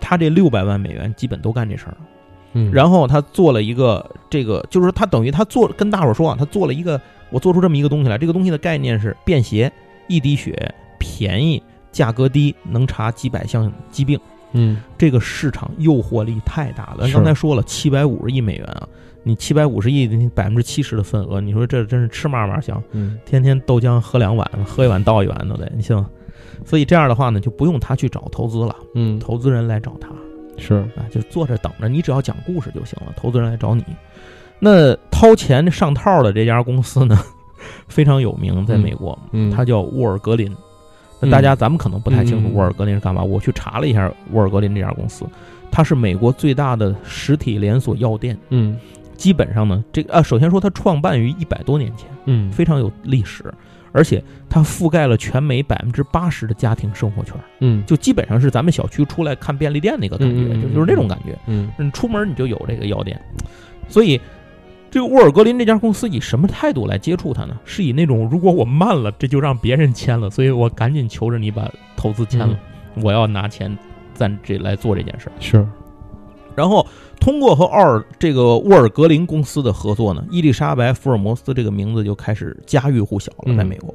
[0.00, 1.98] 他这六百万美元基本都干这事儿了。
[2.52, 6.98] 嗯，然后他做了一个这个，就是他等于他做跟大伙儿说啊，他做了一个，
[7.30, 8.16] 我做出这么一个东西来。
[8.16, 9.70] 这个东西的概念是便携，
[10.06, 14.18] 一滴血便宜，价格低，能查几百项疾病，
[14.52, 17.02] 嗯这个市场诱惑力太大了。
[17.02, 18.88] 咱刚才说了，七百五十亿美元啊，
[19.22, 22.82] 你七百五十亿，你百分之七十的份额，你说这真是吃嘛嘛香？
[22.92, 26.08] 嗯天天豆浆喝两碗，喝一碗倒一碗都得，你信吗？
[26.64, 29.18] 所以这样的话呢，就不用他去找投资了，嗯。
[29.18, 30.08] 投资人来找他。
[30.58, 30.74] 是。
[30.96, 33.84] 啊，就坐着等着，你只要讲故事就行了，投资人来找你。
[34.58, 37.18] 那掏钱上套的这家公司呢，
[37.88, 39.50] 非常有名，在美国，嗯。
[39.50, 40.50] 它叫沃尔格林。
[41.20, 42.54] 那大家咱们可能不太清楚嗯。
[42.54, 45.24] 沃尔格林是干嘛，我去查了一下沃尔格林这家公司，
[45.70, 48.38] 它是美国最大的实体连锁药店。
[48.50, 48.78] 嗯。
[49.16, 52.50] 基本上呢，这个啊，首先说它创办于一百多年前，嗯。
[52.52, 53.44] 非常有历史，
[53.92, 61.38] 而且它覆盖了全美百分之八十的家庭生活圈，嗯就基本上是咱们小区出来看便利店那个感觉，就就是那种感觉。
[61.46, 63.20] 嗯嗯，出门你就有这个药店，
[63.88, 64.20] 所以
[64.90, 67.58] 这个沃尔格林这家公司以什么态度来接触它呢？
[67.64, 72.58] 是以那种如果我慢了，这就让别人签了，所以我赶紧求着你把投资签了，
[73.02, 73.76] 我要拿钱
[74.14, 75.32] 赞这来做这件事儿。
[75.40, 75.66] 是
[76.56, 76.86] 然后
[77.20, 83.94] 通过和奥尔这个沃尔格林公司的合作呢，伊丽莎白·福尔摩斯这个名字就开始家喻户晓了，在嗯美国，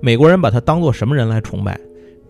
[0.00, 1.78] 美国人把她当做什么人来崇拜？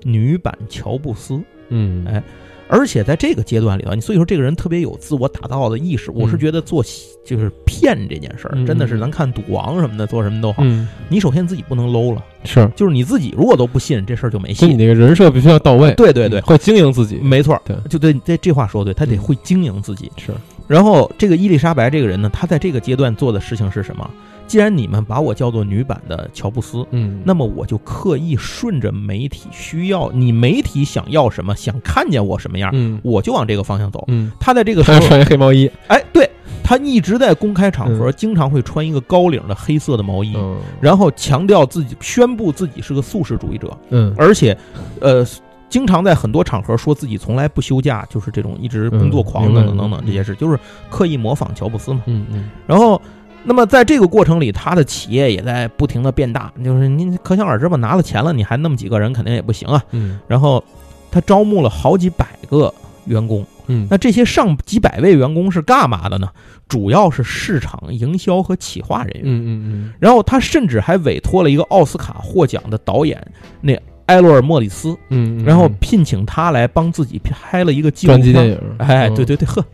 [0.02, 1.40] 女版乔布斯。
[1.68, 2.22] 嗯哎
[2.68, 6.10] 而且在这个阶段里头，你所以说这个人特别有自我打造的意识。
[6.10, 6.84] 我是觉得做
[7.24, 8.66] 就是骗这件事儿，嗯。
[8.66, 10.88] 真的是咱看赌王什么的，做什么都好，嗯。
[11.08, 14.66] 你首先自己不能 low 了，是，就是你自己如果都不信，这事儿就没戏。
[14.66, 14.74] 你。
[14.74, 17.76] 那个人设必须要到位，对对对，会经营自己，没错，对。
[17.88, 19.22] 就对，这这话说的对，他得嗯。
[19.22, 20.10] 会经营自己。
[20.16, 20.32] 是。
[20.66, 24.10] 然后这个伊丽莎白这个人呢，他在这个阶段做的事情是什么？
[24.46, 27.20] 既然你们把我叫做女版的乔布斯，嗯。
[27.24, 33.00] 那么我就刻意顺着媒体需要，你媒体想要什么，想看见我什么样，嗯。
[33.02, 34.04] 我就往这个方向走。
[34.08, 36.30] 嗯，他在这个时候，穿一黑毛衣，哎，对
[36.62, 44.14] 他一直在公开场合经常会穿一个高领的黑色的毛衣，嗯然后强调自己，宣布自己是个素食主义者，嗯。
[44.16, 44.56] 而且，
[45.00, 45.26] 呃。
[45.68, 50.56] 经常在很多场合说自己从来不休假，就是这种一直工作狂等等等等这些事，就是
[50.88, 52.02] 刻意模仿乔布斯嘛。
[52.06, 52.48] 嗯嗯。
[52.68, 53.02] 然后，
[53.46, 59.82] 那么在这个过程里，他的企业也在不停的变大，就是您可想而知吧，拿了钱了，你还那么几个人，肯定也不行啊。
[59.92, 60.62] 嗯然后，
[61.10, 62.72] 他招募了好几百个
[63.06, 66.28] 员工，嗯，那这些上几百位员工是干嘛的呢？
[66.68, 69.22] 主要是市场营销和企划人员。
[69.24, 73.24] 嗯嗯嗯然后他甚至还委托了一个奥斯卡获奖的导演，
[73.60, 78.22] 那埃罗尔·莫里斯，嗯，然后聘请他来帮自己拍了一个纪录片。
[78.22, 79.64] 专辑电影，哎，嗯对，对对，呵，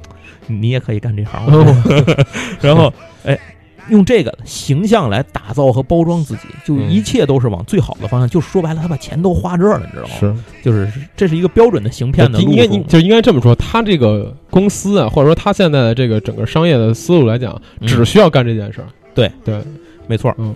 [0.47, 1.47] 你也可以干这行。
[1.47, 2.17] 哦
[2.61, 2.93] 然后，
[3.25, 3.39] 哎，
[3.89, 8.29] 用这个形象来打造和包装自己，就嗯一切都是往最好的方向。
[8.29, 10.15] 就是说白了，他把钱都花这儿了，你知道吗？
[10.19, 12.83] 是就是这是一个标准的行骗的路应该数。
[12.85, 18.87] 就应该这么说，他这个公司啊，或者说他现在的这个整个商业的思路来讲，嗯只需要干这件事儿。
[19.15, 19.61] 对对，
[20.07, 20.55] 没错，嗯。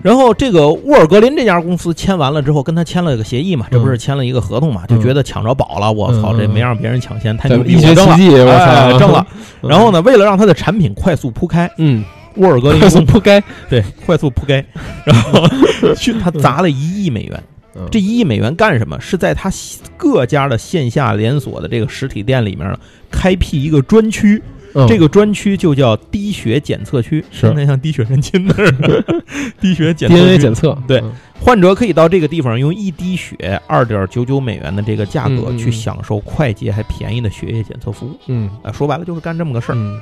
[0.00, 9.26] 然后这个沃尔格林这家公司签完了之后，跟他签了个协议嘛，这不是签了一个合同嘛，就觉得抢着宝了，我操，嗯这没让别人抢先，太牛逼，一学我挣了，挣了。
[9.62, 9.68] 嗯。
[9.68, 12.04] 然后呢，为了让他的产品快速铺开，嗯，
[12.38, 14.64] 沃尔格林快速公铺盖，对快速铺街，
[15.04, 15.46] 然后
[15.94, 17.42] 去他砸了一亿美元。
[17.74, 17.86] 嗯。
[17.90, 18.98] 这一亿美元干什么？
[19.00, 19.50] 是在他
[19.96, 22.78] 各家的线下连锁的这个实体店里面呢，
[23.10, 24.42] 开辟一个专区，
[24.74, 24.86] 嗯。
[24.88, 27.52] 这个专区就叫滴血检测区，是。
[27.54, 29.04] 那像滴血认亲的似的，
[29.60, 30.38] 滴血检测 DNA。
[30.38, 30.98] 检测，对。
[31.00, 31.12] 嗯。
[31.40, 38.18] 患者可以到这个地方用一滴血二点九九美元的这个价格去享受快捷还便宜的血液检测服务。
[38.26, 38.50] 嗯。
[38.62, 39.74] 啊，说白了就是干这么个事儿。
[39.76, 40.00] 嗯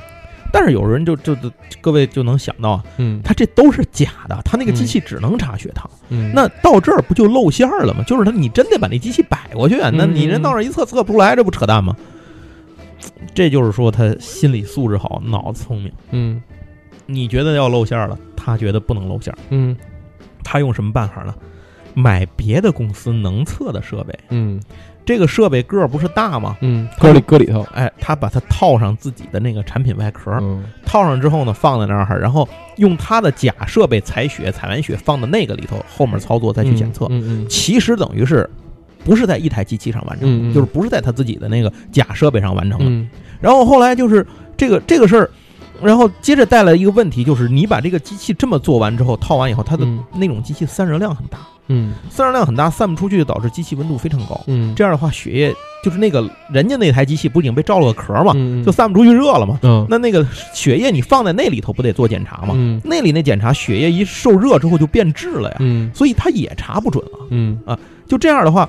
[0.52, 5.88] 但是有人就就就各位就能想到啊，嗯他这都是假的，他那个机器只能查血糖。
[6.08, 8.02] 嗯，那到这儿不就露馅儿了吗？
[8.06, 11.96] 就是他，你真得把那机器摆过去啊，那嗯你人到那儿一测测不出来，这不扯淡吗？
[13.34, 15.92] 这就是说他心理素质好，脑子聪明。
[16.10, 16.42] 嗯
[17.06, 19.76] 你觉得要露馅儿了，他觉得不能露馅儿，嗯
[20.42, 21.34] 他用什么办法呢？
[21.94, 24.60] 买别的公司能测的设备，嗯
[25.06, 26.56] 这个设备个儿不是大吗？
[26.60, 37.06] 嗯，搁里搁里头，哎，他把它套上自己的那个产品外壳，嗯套上之后呢，放在那儿，然后用他的假设备采血，采完血放到那个里头，后面操作再去检测。
[37.08, 38.50] 嗯嗯其实等于是
[39.04, 42.86] 不是在一台机器上完成嗯就是不是在他自己的那个假设备上完成的。
[42.86, 43.08] 嗯
[43.40, 45.30] 然后后来就是这个这个事儿，
[45.82, 50.02] 然后接着带来一个问题，就是你把这个机器这么做完之后，套完以后，它的嗯。
[50.14, 51.92] 那种机器散热量很大，嗯。
[52.10, 54.40] 散热量很大，散不出去，导致机器温度非常高。
[54.46, 59.58] 嗯，这样的话，血液就是那个人家那台机器不已经被罩了个壳嘛，嗯就散不出去热了嘛。
[59.62, 59.86] 嗯。
[59.88, 62.54] 那那个血液你放在那里头不得做检查嘛？
[62.56, 62.80] 嗯。
[62.84, 65.90] 那里那检查血液一受热之后就变质了呀，嗯。
[65.94, 67.26] 所以它也查不准了。
[67.30, 67.58] 嗯。
[68.08, 68.68] 就这样的话，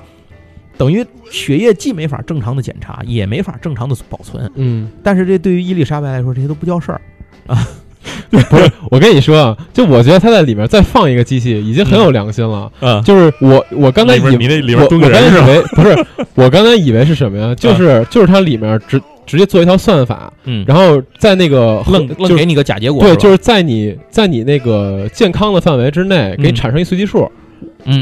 [0.78, 4.50] 等于血液既没法正常的检查，也没法正常的保存。
[4.54, 7.00] 嗯但是这对于伊丽莎白来说，这些都不叫事儿
[7.46, 7.68] 啊。
[8.30, 12.70] 不是，我跟你说啊，就我觉得他在里面再放一个机器，已经很有良心了。
[12.80, 15.46] 嗯，就是我我刚才以为你那里面我蹲个我刚才以人是吧？
[15.46, 17.54] 为不是，我刚才以为是什么呀？
[17.56, 27.30] 就是就是它里面直直接做一套算法，嗯，然后在那个愣愣给你个假结果，对，就是在你在你那个健康的范围之内，给你嗯产生一随机数，嗯，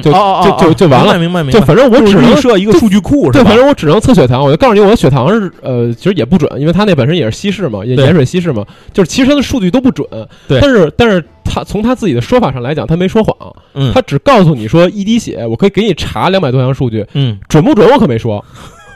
[0.03, 1.59] 就哦哦哦就就就完了明白明白。
[1.59, 10.07] 就反正我只能设一个数据库是对，反正我只能测血糖，我就告诉你我的血糖是呃，其实也不准，因为它那本身也是稀释嘛，也盐水稀释嘛，就是其实它的数据都不准。
[10.49, 13.35] 对但是但是他从他自己的说法上来讲，他没说谎，
[13.75, 18.45] 嗯他只告诉你说一滴血我可以给你查两百多项数据，嗯准不准我可没说，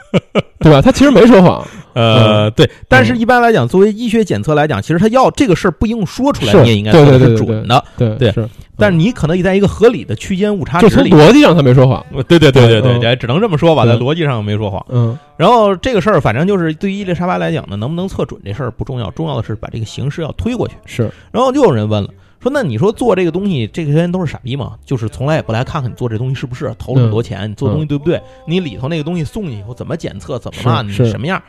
[0.59, 0.81] 对吧？
[0.81, 7.83] 他其实没说谎，呃对，但是一般来讲，作为医学检测来讲，其实他要这个事儿不用说出来，你也应该对说的对对对是准的。
[7.97, 14.85] 对对是，但是你可能也在一个合理的区间误差就从值里，逻辑上他没说谎，对对对对嗯对，只能这么说吧，在逻辑上没说谎。
[14.89, 20.75] 嗯然后这个事儿，反正就是对于伊丽莎白来讲呢，能不能测准这事儿不重要，重要的是把这个形式要推过去。
[20.85, 24.73] 是，然后就有人问了，说那你说做这个东西，这些人都是傻逼吗？
[24.85, 28.21] 就是从来也不来看看你做这东西是不是，投了那么多钱，你做东西对不对？
[28.47, 31.41] 你里头那个东西送进去以后怎么检测，怎么嘛，你什么样？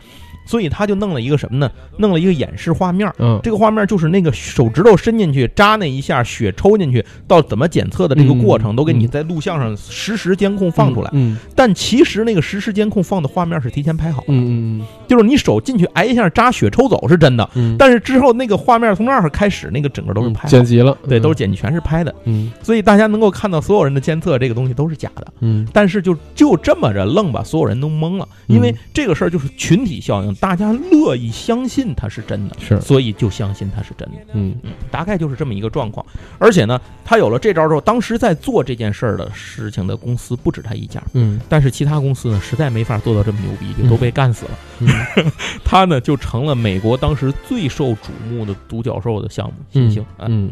[0.46, 1.70] 所以他就弄了一个什么呢？
[1.98, 3.10] 弄了一个演示画面。
[3.18, 3.40] 嗯。
[3.42, 11.10] 这个画面就是那个手指头伸进去扎那一下，血抽进去到怎么检测的这个过程，嗯都给你在录像上实时监控放出来。
[11.12, 20.48] 嗯但其实那个实时监控放的画面是提前拍好的，嗯嗯就是你手进去挨一下扎血抽走是真的，嗯，但是之后那个画面从那儿开始，那个整个都是嗯拍的。
[20.50, 21.22] 剪辑了，对，嗯。
[21.22, 22.50] 都是剪辑，全是拍的，嗯。
[22.62, 25.26] 所以大家能够看到所有人的监测，这个东西都是假的。
[25.40, 25.66] 嗯。
[25.72, 28.78] 但是就就这么着愣把所有人都懵了，因为嗯。
[28.92, 34.14] 这个事儿就是群体效应，大家乐意相信它是真的，是所以就相信它是真的。
[34.34, 36.04] 嗯嗯，大概就是这么一个状况。
[36.38, 44.50] 而且呢，他有了这招之后，当时在做这件事儿的事情的公司不止他一家，嗯但是其他公司呢，实在没法做到这么牛逼，就都被干死了。
[44.80, 44.88] 嗯
[45.64, 50.02] 他呢，就成了美国当时最受瞩目的独角兽的项目新星。
[50.16, 50.50] 啊嗯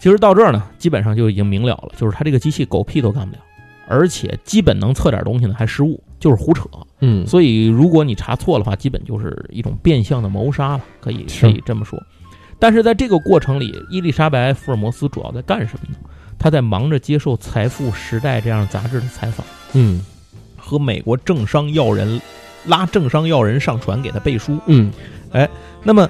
[0.00, 3.40] 其实到这儿呢，基本上就已经明了了，就是他这个机器狗屁都干不了，
[3.88, 6.64] 而且基本能测点东西呢还失误，就是胡扯。
[7.00, 12.02] 嗯，所以如果你查错的话，基本就是一种变相的谋杀了，可以可以这么说。
[12.58, 15.98] 但是在这个过程里，伊丽莎白·福尔摩斯主要在干什么呢？
[16.38, 20.00] 他在忙着接受《财富》《时代》这样杂志的采访，嗯
[20.56, 22.20] 和美国政商要人
[22.66, 24.58] 拉政商要人上船给他背书。
[24.66, 24.90] 嗯
[25.32, 25.48] 哎
[25.82, 26.08] 那么，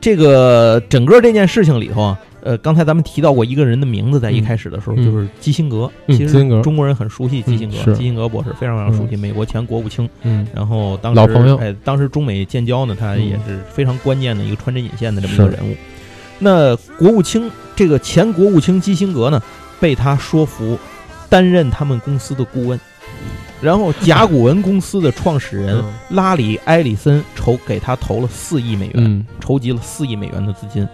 [0.00, 5.90] 这个整个这件事情里头啊，呃，刚才咱们提到过一个人的名字，在一开始的时候、嗯就是基辛格。
[6.06, 10.08] 其嗯基辛格实中国人很熟悉基辛格，嗯基辛格博士非常非常熟悉，美国前国务卿。
[10.22, 15.74] 嗯然后当时老朋友哎，当时中美建交呢，他嗯也是非常关键的一个穿针引线的这么一个人物。
[16.38, 19.42] 那国务卿这个前国务卿基辛格呢，
[19.80, 20.78] 被他说服
[21.28, 22.78] 担任他们公司的顾问，
[23.60, 30.86] 然后甲骨文公司的创始人嗯拉里埃里森筹给他投了四亿美元，嗯筹集了四亿美元的资金。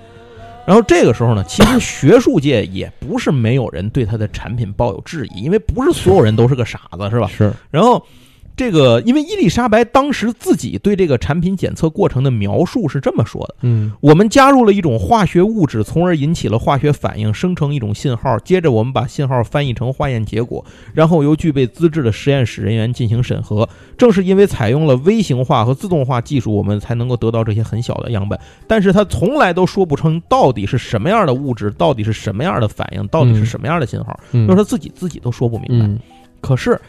[0.64, 7.28] 然后这个时候呢，其实学术界也不是没有人对他的产品抱有质疑，因为不是所有人都是个傻子，是吧？
[7.36, 8.06] 是然后，
[8.54, 18.38] 这个因为伊丽莎白当时自己对这个产品检测过程的描述是这么说的：嗯我们加入了一种化学物质，从而引起了化学反应，生成一种信号。
[18.40, 23.68] 接着，我们把信号翻译成化验结果，然后由具备资质的实验室人员进行审核。
[23.96, 28.38] 正是因为采用了微型化和自动化技术，我们才能够得到这些很小的样本。
[28.66, 35.86] 但是，他从来都说不清到底是什么样的物质，到底是什么样的反应，到底是什么样的信号，嗯就是他自己自己都说不明白。
[35.86, 35.98] 嗯
[36.40, 36.80] 可是，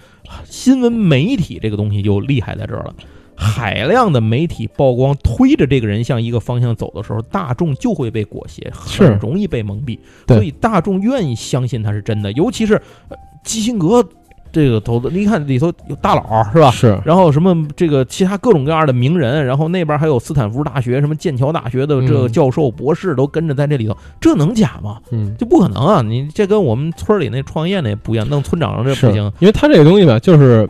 [0.45, 2.95] 新闻媒体这个东西就厉害在这儿了。
[3.35, 12.31] 海量的媒体曝光推着这个人向一个方向走的时候，大众就会被裹挟，是很容易被蒙蔽，所以大众愿意相信他是真的。
[12.33, 12.75] 尤其是
[13.09, 14.07] 呃基辛格
[14.53, 16.21] 这个投资，你看里头有大佬
[16.53, 16.71] 是吧？
[16.71, 24.99] 是然后什么这个其他各种各样的名人，然后那边还有斯坦福大学、什么剑桥大学的这个嗯教授、博士都跟着在这里头，这能假吗？
[25.11, 26.01] 嗯就不可能啊！
[26.01, 29.23] 你这跟我们村里那创业那不一样，弄村长这不行。
[29.39, 30.69] 因为他这个东西吧，就是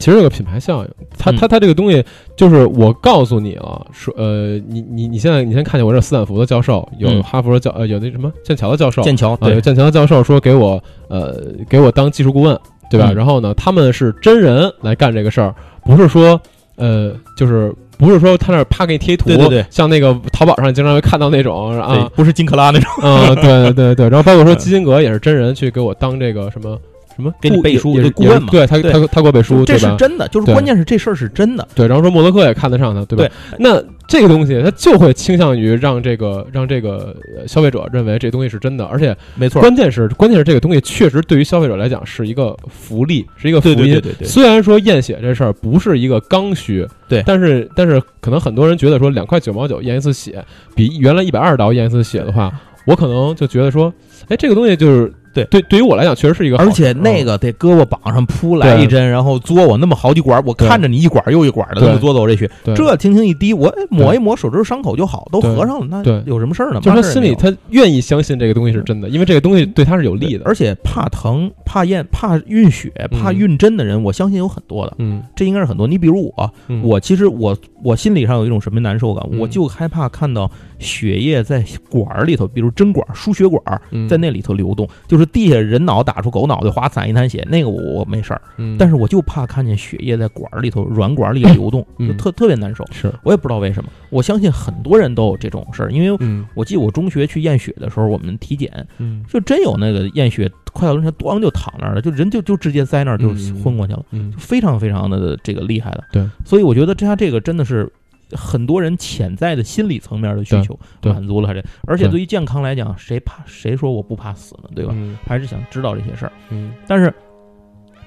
[0.00, 2.04] 其实有个品牌效应，它嗯它它这个东西
[2.36, 11.34] 就是我告诉你了，说呃，你你你现在你先看见我这斯坦福的教授，有嗯哈佛的教呃有那什么剑桥的教授，剑桥对，剑桥的教授说给我呃
[11.68, 12.58] 给我当技术顾问，
[12.90, 13.08] 对吧？
[13.10, 16.40] 嗯然后呢，他们是真人来干这个事儿，不是说
[16.76, 17.74] 呃就是。
[17.98, 22.88] 不是说他那儿啪给你贴一图，对对对像那个淘宝上经常会看到那种啊，不是金克拉那种。
[23.02, 26.78] 啊， 对对对，然后包括说 基辛格也是真人去给我当这个什么
[27.18, 29.76] 什么给你背书也是对顾问嘛对他他他给我背书，这？
[29.76, 31.66] 是真的，就是关键是这事儿是真的。
[31.74, 33.24] 对，然后说默多克也看得上他，对吧？
[33.24, 43.76] 对那这个东西他就会倾向于让这个让这个呃消费者认为这东西是真的，而且没错，关键是关键是这个东西确实对于消费者来讲是一个福利，是一个福音。
[43.76, 50.44] 对对对对对虽然说验血这事儿不是一个刚需，对但是但是可能很多人觉得说两块九毛九验一次血，
[50.76, 52.52] 比原来一百二十刀验一次血的话，
[52.86, 53.92] 我可能就觉得说，
[54.28, 55.12] 哎，这个东西就是
[55.44, 55.60] 对。
[55.60, 66.80] 对，对于我来讲确实是一个好，而且那个个得胳膊膀上扑来一针，然后嘬我那么好几管，我看着你一管又一管的对那么嘬走这血，这轻轻一滴，我哎抹一抹手指伤口就好，都合上了，那有什么事儿呢？
[66.80, 75.86] 就是他心里他愿意相信这个东西是真的，因为这个东西对他是有利的，而且怕疼、怕验、怕晕血、怕嗯晕针的人，我相信有很多的，嗯，这应该是很多。
[75.86, 76.82] 你比如我，嗯。
[76.82, 79.38] 我其实我我心理上有一种什么难受感，嗯。
[79.38, 84.08] 我就害怕看到血液在管儿里头，比如针管、输血管儿嗯。
[84.08, 92.84] 在那里头流动，就是地下人脑打出狗脑袋，哗散一滩血，那个我我没事儿，嗯，但是我就怕看见血液在管儿里头、软管儿里流动，嗯 就特特别难受。
[92.90, 93.12] 是。
[93.22, 99.24] 我也不知道为什么，我相信很多人都有这种事儿，因为嗯我记得我中学去验血的时候，我们体检嗯。
[99.28, 103.62] 就真有那个验血快到跟前，咣就躺那儿了，就人就就直接栽那儿就嗯。
[103.62, 104.30] 昏过去了，嗯。
[104.32, 106.04] 就非常非常的这个厉害的。
[106.12, 107.90] 对，所以我觉得这他这个真的是
[108.32, 114.68] 很多人潜在的心理层面的需求满足了他这，而且对对于健康来讲，谁怕谁说我不怕死呢？
[114.74, 114.92] 对吧？
[114.94, 116.32] 嗯还是想知道这些事儿。
[116.50, 117.12] 嗯但是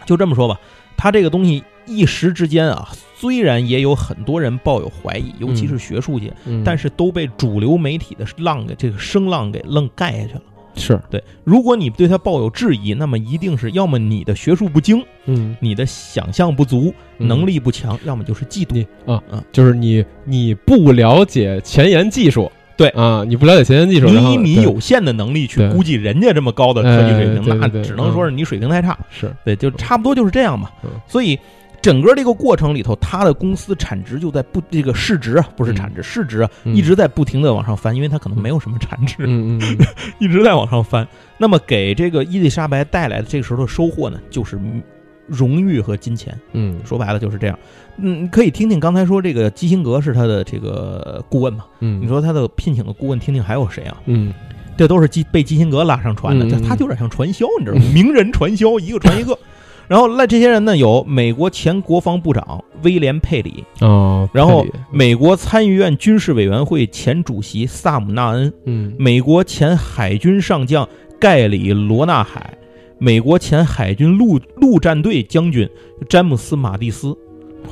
[0.06, 0.60] 就这么说吧，
[0.98, 10.42] 他这个东西一时之间啊，虽然也有很多人抱有怀疑，尤其是学术界，嗯，但是都被主流媒体的浪给这个声浪给愣盖下去了。
[10.76, 11.00] 是。
[11.10, 15.56] 对，如果你对他抱有质疑，那么一定是要么你的学术不精，嗯。
[15.60, 17.28] 你的想象不足，嗯。
[17.28, 18.74] 能力不强，要么就是嫉妒。
[18.74, 22.90] 你啊嗯，就是你你不了解前沿技术，对。
[22.90, 28.98] 啊，你不了解前沿技术，你以你有限的能力去估计人家这么高的科技水平，那只能说是你水平太差。
[29.10, 30.70] 是对，就差不多就是这样嘛。
[30.84, 30.90] 嗯。
[31.08, 31.38] 所以
[31.82, 39.88] 整个这个过程里头，它的公司产值就在不这个市值啊，不是产值，市值啊，嗯一直在不停的往上翻，因为它可能没有什么产值，嗯嗯嗯
[40.20, 41.08] 一直在往上翻。
[41.38, 44.60] 那么给这个伊丽莎白带来的这个时候的收获呢，就是
[45.28, 46.38] 荣誉和金钱。
[46.54, 47.58] 嗯说白了就是这样。
[47.98, 51.66] 嗯，可以听听刚才说这个基辛格是他的这个顾问嘛？
[51.80, 53.98] 嗯，你说他的聘请的顾问，听听还有谁啊？
[54.06, 54.34] 嗯
[54.78, 57.86] 这都是基被基辛格拉上船的，嗯这他有点像传销，你知道吗？
[57.94, 59.38] 名人传销，一个传一个。
[59.92, 68.96] 然后那这些人呢，有美国前国防部长威廉佩里，哦，然后美国参议院军事委员会前主席萨姆纳恩，嗯。
[68.98, 70.88] 美国前海军上将
[71.20, 72.58] 盖里罗纳海，
[73.00, 75.70] 美国前海军陆陆战队将军
[76.08, 77.14] 詹姆斯马蒂斯，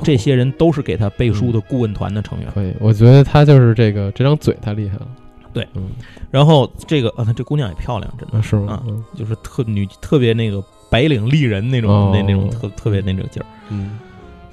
[0.02, 2.50] 这些人都是给他背书的顾问团的成员。
[2.52, 5.08] 可以，我觉得他就是这个这张嘴太厉害了，
[5.54, 5.66] 对。
[5.72, 5.88] 嗯。
[6.30, 8.36] 然后这个啊，这姑娘也漂亮，真的。
[8.36, 8.74] 啊是吗？
[8.74, 8.82] 啊？
[8.86, 9.02] 嗯。
[9.16, 13.46] 就是特女特别那个白领丽人那种、哦那那种特特别那种劲儿。
[13.70, 13.98] 嗯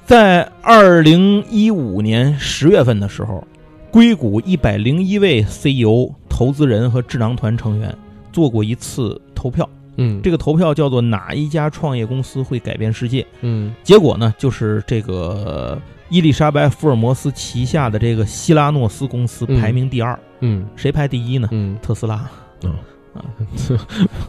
[0.06, 3.46] 在二零一五年十月份的时候，
[3.90, 7.94] 硅谷一百零一位 CEO、投资人和智囊团成员
[8.32, 9.68] 做过一次投票。
[10.00, 13.26] 嗯这个投票叫做哪一家创业公司会改变世界？
[13.42, 15.78] 嗯结果呢，就是这个
[16.08, 21.48] 伊丽莎白·福尔摩斯旗下的这个希拉诺斯公司嗯排名第二，嗯谁排第一呢？
[21.50, 22.26] 嗯特斯拉，
[22.62, 22.72] 嗯
[23.12, 23.24] 啊，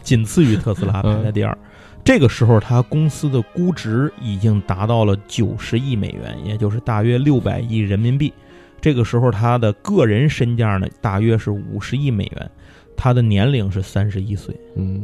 [0.02, 1.56] 仅次于特斯拉排在第二。
[2.04, 8.32] 这个时候，他公司的估值已经达到了九十亿美元，也就是大约六百亿人民币。
[8.80, 12.50] 这个时候，他的个人身价呢，大约是五十亿美元。
[12.96, 15.02] 他的年龄是三十一岁，嗯，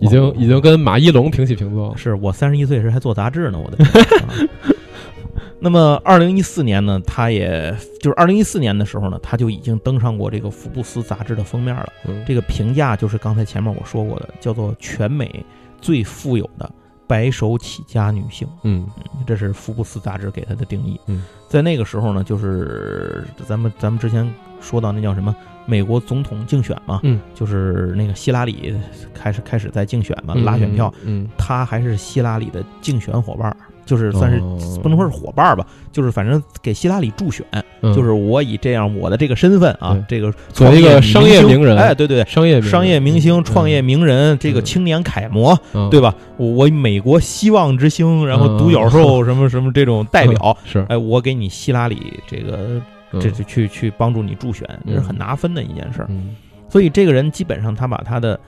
[0.00, 3.84] 已经已经跟马一龙平起平坐了，是我三十一岁时还做杂志呢，我的。
[3.84, 4.34] 啊
[5.60, 11.88] 那么，二零一四年呢，他也就是二零一四年的时候呢，他就已经登上过这个福布斯杂志的封面了。
[12.08, 15.44] 嗯这个评价就是刚才前面我说过的，叫做全美
[15.82, 16.72] 最富有的
[17.06, 18.48] 白手起家女性。
[18.62, 18.86] 嗯
[19.26, 20.98] 这是福布斯杂志给她的定义。
[21.06, 25.34] 嗯，在那个时候呢，就是咱们咱们之前说到那叫什么
[25.66, 28.74] 美国总统竞选嘛，嗯，就是那个希拉里
[29.12, 37.46] 开始开始在竞选嘛，嗯拉选票，，嗯她还是希拉里的竞选伙伴儿，就是算是、哦不能说是伙伴儿吧，就是反正给希拉里助选，
[37.82, 37.94] 嗯。
[37.94, 41.76] 就是我以这样我的这个身份啊，这个作为一个商业名人。
[41.76, 42.30] 哎，对对对。
[42.30, 44.64] 商业商业明星、创业名人，这个嗯。
[44.64, 45.90] 青年楷模，嗯。
[45.90, 46.14] 对吧？
[46.36, 50.84] 我我美国希望之星，然后嗯独角兽什么什么这种代表，是。
[50.88, 52.80] 哎，我给你希拉里这个
[53.20, 53.32] 这嗯。
[53.36, 56.06] 这去去帮助你助选，这是嗯很拿分的一件事儿。
[56.08, 56.34] 嗯。
[56.68, 58.40] 所以这个人基本上他把他的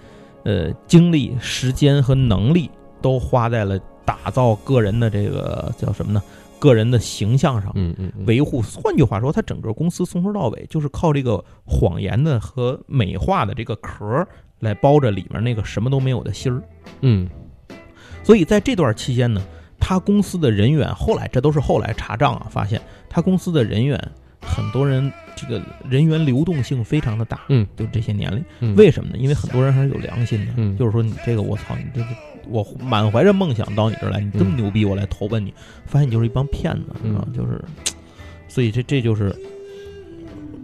[0.44, 2.70] 呃精力、时间和能力
[3.02, 6.22] 都花在了打造个人的这个叫什么呢？
[6.64, 8.62] 个人的形象上，嗯嗯嗯维护。
[8.62, 14.26] 换句话说，他整个公司从头到尾就是靠这个谎言的和美化的这个壳儿
[14.60, 16.62] 来包着里面那个什么都没有的芯儿。
[17.02, 17.28] 嗯
[18.22, 19.44] 所以在这段期间呢，
[19.78, 24.00] 他公司的人员后来这都是后来查账啊，发现他公司的人员
[24.44, 28.76] 很多人这个人员流动性非常的大，嗯，就这些年里，嗯。
[28.76, 29.18] 为什么呢？
[29.18, 30.76] 因为很多人还是有良心的，嗯。
[30.76, 32.06] 就是说你这个我操，你这个
[32.46, 35.52] 我满怀着梦想到你这儿来，你这么嗯牛逼，我来投奔你，
[35.86, 37.16] 发现你就是一帮骗子，嗯。
[37.16, 37.64] 啊，就是，
[38.48, 39.34] 所以这这就是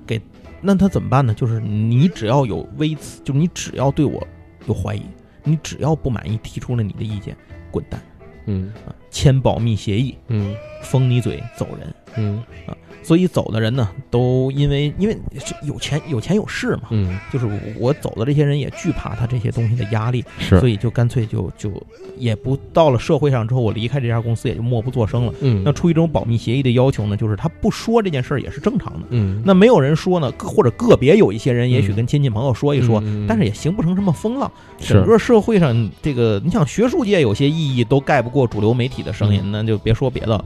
[0.07, 0.21] 给
[0.61, 1.35] 那他怎么办呢？
[1.35, 4.27] 就是你只要有微词，就是你只要对我
[4.67, 5.03] 有怀疑，
[5.43, 7.37] 你只要不满意，提出了你的意见，
[7.71, 8.01] 滚蛋。
[8.47, 8.73] 嗯。
[8.87, 8.95] 啊！
[9.11, 10.55] 签保密协议，嗯。
[10.83, 11.95] 封你嘴，走人。
[12.17, 12.43] 嗯。
[12.67, 15.17] 啊所以走的人呢，都因为因为
[15.63, 17.49] 有钱有钱有势嘛，嗯，就是
[17.79, 20.61] 我走的这些人也惧怕他这些东西的压力，是。
[20.61, 21.73] 所，以就干脆就就
[22.19, 25.35] 也不到了社会上之后，我离开这家公司也就默不作声了。
[25.41, 25.63] 嗯。
[25.65, 29.07] 那出于这种保密协议的要求呢，就是他不说这件事儿也是正常的。
[29.09, 34.53] 嗯，那没有人说呢，或者个别有一些人也许嗯跟亲戚朋友说一说，但是也形不成什么风浪。
[34.79, 34.93] 是。
[34.93, 40.45] 整个社会上这个，你想学术界有些异议都盖不过主流媒体的声音，嗯那就别说别的了。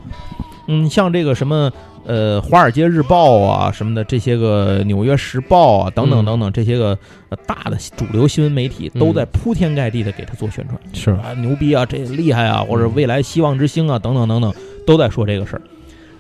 [0.67, 1.71] 嗯，像这个什么
[2.07, 6.99] 呃《华尔街日报》啊什么的，这些个《纽约时报》啊等等嗯等等，这些个
[7.29, 10.81] 呃大的主流新闻媒体都在铺天盖地的给他做宣传。
[10.95, 14.55] 是，啊，牛逼啊，这厉害啊，或者未来希望之星啊，等等等等，
[14.87, 15.63] 都在说这个事儿。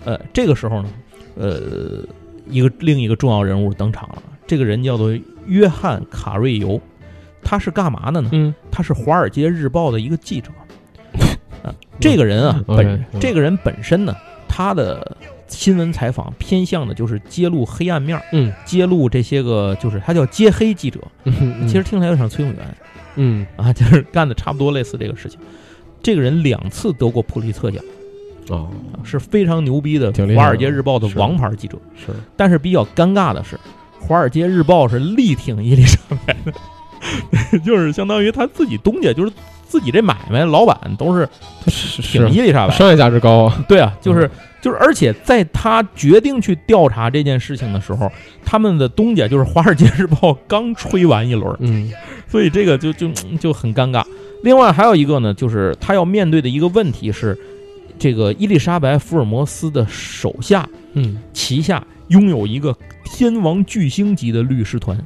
[0.05, 0.91] 呃，这个时候呢，
[1.37, 2.05] 呃，
[2.51, 5.11] 一个另一个重要人物登场了，这个人叫做
[5.47, 6.79] 约翰·卡瑞尤，
[7.43, 8.29] 他是干嘛的呢？
[8.33, 10.51] 嗯他是《华尔街日报》的一个记者。
[11.65, 12.77] 啊，这个人啊，嗯。
[12.77, 13.21] 本嗯。
[13.21, 14.15] 这个人本身呢，
[14.47, 15.17] 他的
[15.49, 18.53] 新闻采访偏向的就是揭露黑暗面儿，嗯。
[18.65, 21.01] 揭露这些个就是他叫揭黑记者。
[21.25, 22.77] 嗯，其实听起来有点像崔永元。
[23.17, 23.47] 嗯。
[23.57, 25.41] 啊，就是干的差不多类似这个事情。
[26.03, 27.83] 这个人两次得过普利策奖，
[28.51, 28.69] 哦。
[28.93, 31.79] 啊是非常牛逼的华尔街日报》的王牌记者。
[31.95, 33.57] 是，但是比较尴尬的是，
[34.01, 39.33] 《华尔街日报》是力挺伊丽莎白的， 就是相当于他自己东家，就是
[39.75, 41.29] 自己这买卖老板都是
[41.67, 42.73] 是挺伊丽莎白。
[42.73, 44.31] 商业价值高啊，对啊，就是
[44.63, 48.09] 就是，而且在他决定去调查这件事情的时候，
[48.45, 51.91] 他们的东家就是《华尔街日报》刚吹完一轮，嗯。
[52.31, 53.09] 所以这个就就
[53.41, 54.05] 就很尴尬。
[54.45, 57.37] 另外还有一个呢，就是他要面对的一个问题是，
[57.99, 61.19] 这个伊丽莎白·福尔摩斯的手下嗯。
[61.33, 64.97] 旗下拥有一个天王巨星级的律师团，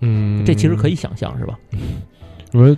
[0.00, 1.56] 嗯，这其实可以想象是吧？
[2.50, 2.74] 什么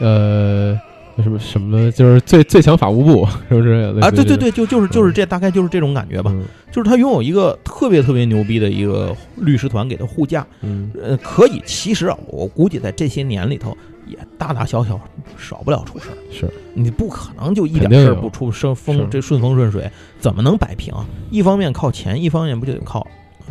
[0.00, 0.78] 呃
[1.22, 3.92] 什么什么，就是最最强法务部 是不是？
[4.00, 6.44] 啊，对对对，就就是就是嗯这大概就是这种感觉吧，嗯。
[6.70, 10.90] 就是他拥有一个特别特别牛逼的一个律师团给他护驾，嗯。
[11.02, 13.76] 呃，可以，其实啊，我估计在这些年里头
[14.06, 15.00] 也大大小小
[15.36, 16.14] 少不了出事儿。
[16.30, 19.90] 是，你不可能就一点事儿不出，顺风这顺风顺水，
[20.20, 20.94] 怎么能摆平？
[20.94, 21.04] 啊？
[21.30, 23.04] 一方面靠钱，一方面不就得靠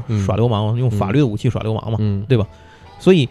[0.08, 0.24] 嗯。
[0.24, 0.76] 耍流氓吗？
[0.80, 1.98] 用法律的武器耍流氓嘛。
[2.00, 2.24] 嗯。
[2.30, 2.48] 对吧？
[3.00, 3.28] 所以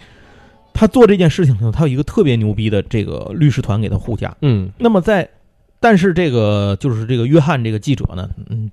[0.77, 4.37] 他做这件事情的时候，他有一个特别牛逼的这个律师团给他护驾。
[4.43, 5.29] 嗯那么在，
[5.81, 8.71] 但是这个就是这个约翰这个记者呢，嗯，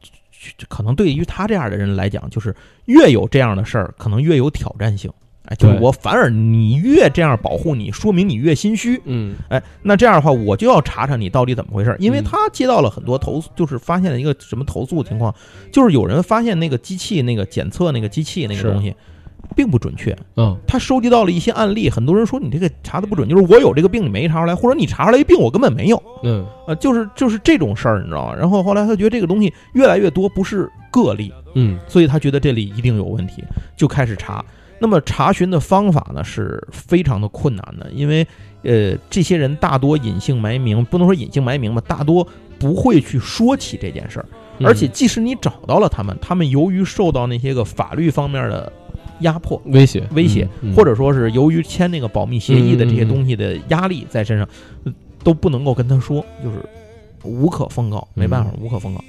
[0.67, 2.53] 可能对于他这样的人来讲，就是
[2.85, 5.09] 越有这样的事儿，可能越有挑战性。
[5.45, 9.01] 哎，就是我反而你越这样保护你，说明你越心虚。
[9.03, 15.35] 嗯哎，那这样的话，我就要查查你到底怎么回事，因为嗯他接到了很多投诉，就是发现了一个什么投诉情况，
[15.69, 18.95] 就是有人发现那个机器那个检测那个机器那个东西
[19.53, 20.57] 并不准确，嗯。
[20.67, 26.45] 他收集到了一些案例，很多人说你这个查的不准，就是我有这个病你没查出来，或者你查出来一病我根本没有，嗯。
[26.67, 28.35] 呃，就是就是这种事儿，你知道吗？
[28.35, 31.79] 然后后来他觉得这个东西越来越多，不是个例，嗯。
[31.87, 33.43] 所以他觉得这里一定有问题，
[33.77, 34.43] 就开始查。
[34.79, 38.27] 那么查询的方法呢是非常的困难的，因为
[38.63, 42.27] 呃这些人大多隐姓埋名，不能说隐姓埋名吧，大多
[42.59, 44.25] 不会去说起这件事儿。
[44.57, 44.67] 嗯。
[44.67, 48.71] 而且即使你找到了他们，他们由于受到那些个法律方面的
[49.23, 54.47] 压迫、威胁威胁，嗯或者说是由于签那个保密协议的这些东西的压力在身上，
[54.85, 54.93] 呃
[55.23, 56.57] 都不能够跟他说，就是
[57.23, 59.03] 无可奉告，没办法，无可奉告。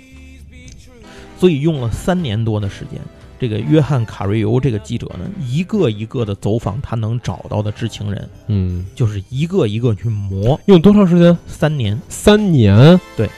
[1.39, 3.01] 所以用了三年多的时间，
[3.39, 11.37] 这个约翰·卡瑞尤这个记者呢，一个一个的走访他能找到的知情人，嗯，就是一个一个去磨，用多长时间？
[11.47, 12.01] 三年。
[12.09, 12.99] 三年。
[13.17, 13.29] 对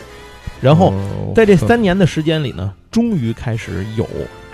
[0.61, 4.07] 然后哦在这三年的时间里呢，终于开始有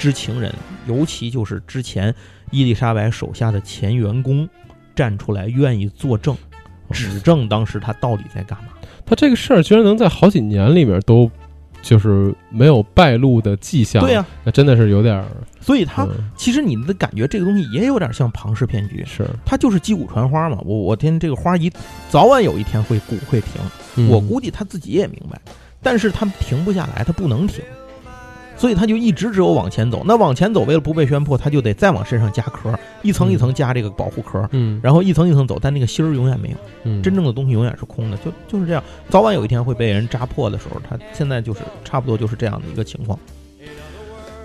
[0.02, 0.52] 知情人，
[0.88, 2.12] 尤其就是之前
[2.50, 4.48] 伊丽莎白手下的前员工
[4.96, 6.36] 站出来愿意作证，
[6.90, 8.70] 指证当时他到底在干嘛。
[9.06, 11.30] 他这个事儿居然能在好几年里面都
[11.80, 15.24] 就是没有败露的迹象，对呀、那真的是有点儿。
[15.60, 20.58] 所以他嗯其实你的感觉这个东西也有点像庞氏骗局，是，他就是击鼓传花嘛。
[20.64, 21.70] 我我天，这个花一
[22.10, 23.62] 早晚有一天会鼓会停，
[23.94, 25.40] 嗯我估计他自己也明白，
[25.80, 27.62] 但是他停不下来，他不能停。
[28.56, 30.02] 所以他就一直只有往前走。
[30.04, 32.72] 那往前走，为了不被宣破，他就得再往身上加壳，
[33.02, 37.02] 一层一层加这个保护壳，嗯，然后一层一层走，但那个芯儿永远没有，嗯。
[37.02, 43.18] 真正的东西永远是空的，就就是这样，早晚有一天会被人扎破的时候，他现在就是差不多就是这样的一个情况。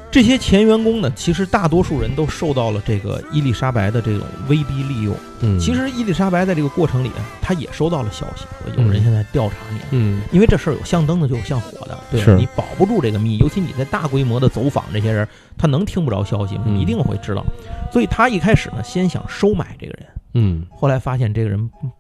[0.10, 5.14] 这些前员工呢，其实大多数人都受到了这个伊丽莎白的这种威逼利诱。
[5.41, 10.22] 嗯，其实伊丽莎白在这个过程里啊，她也收到了消息，说有人现在调查你，嗯。
[10.32, 12.36] 因为这事儿有像灯的就有像火的，是。
[12.36, 15.28] 你保不住这个密，尤其你在大规模的走访这些人，
[15.58, 16.64] 他能听不着消息吗？
[16.66, 17.45] 嗯一定会知道。
[17.91, 20.66] 所以他一开始呢，先想收买这个人，嗯。
[20.72, 21.91] 后来发现这个人嗯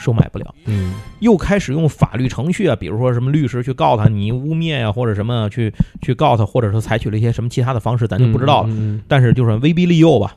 [0.00, 0.94] 收买不了，嗯。
[1.20, 8.68] 又开始用法律程序啊，比如说什么律师去告他，你污蔑呀、或者什么去去告他，或者是采取了一些什么其他的方式，咱就不知道了。
[8.70, 10.34] 嗯但是就是威逼利诱吧，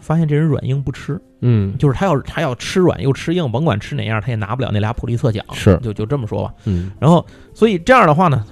[0.00, 5.44] 发现这人软硬不吃，嗯就是他要他要吃软又吃硬，甭管吃哪样，他也拿不了那俩普利策奖。
[5.52, 5.78] 是。
[5.82, 6.54] 就就这么说吧。
[6.64, 6.90] 嗯。
[6.98, 8.42] 然后，所以这样的话呢，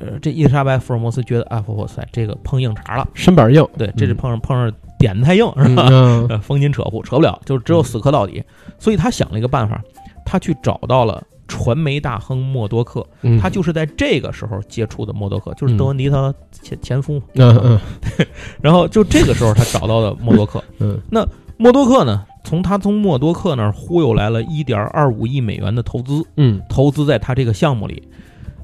[0.00, 4.16] 呃，这伊丽莎白·福尔摩斯觉得，啊，哇塞，这个碰硬茬了，身板硬，对，这是嗯。
[4.16, 5.88] 碰上碰上点的太硬，是吧？
[5.90, 8.40] 嗯呃， 逢金扯不扯不了，就只有死磕到底。
[8.78, 9.82] 所以他想了一个办法，
[10.24, 17.24] 他去找到了传媒大亨默多克，嗯，他就是在这个时候接触的默多克，就是德文迪他前前夫嘛。
[17.34, 17.80] 嗯嗯。
[18.62, 21.00] 然后就这个时候他找到了默多克， 嗯。
[21.10, 21.26] 那
[21.56, 26.62] 默多克呢，从他从默多克那儿忽悠来了一点二五亿美元的投资，嗯。
[26.68, 28.02] 投资在他这个项目里，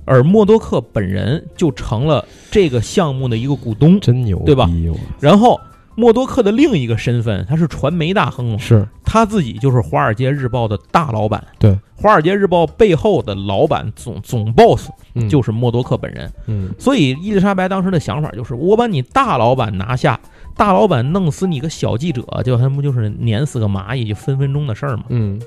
[0.04, 3.98] 而默多克本人就成了这个项目的一个股东。
[4.00, 4.70] 真牛，对吧？
[5.20, 5.60] 然后，
[5.96, 11.42] 默多克的另一个身份，他是传媒大亨嘛，是，他自己就是《华尔街日报》的大老板。
[11.58, 16.30] 对，《华尔街日报》背后的老板总总 boss 嗯就是默多克本人。
[16.46, 20.20] 嗯所以，伊丽莎白当时的想法就是，我把你大老板拿下，
[20.54, 25.04] 大老板弄死你个小记者，就他不就是碾死个蚂蚁，就分分钟的事儿嘛？
[25.08, 25.40] 嗯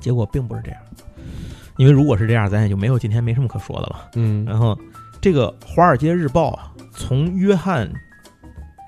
[0.00, 0.80] 结果并不是这样，
[1.76, 4.10] 因为如果是这样，咱也就没有今天没什么可说的了。
[4.14, 4.78] 嗯然后，
[5.20, 7.90] 这个《华尔街日报》啊，从约翰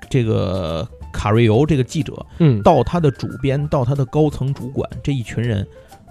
[0.09, 2.61] 这个卡瑞尤这个记者嗯。
[2.61, 5.65] 到他的主编，到他的高层主管这一群人，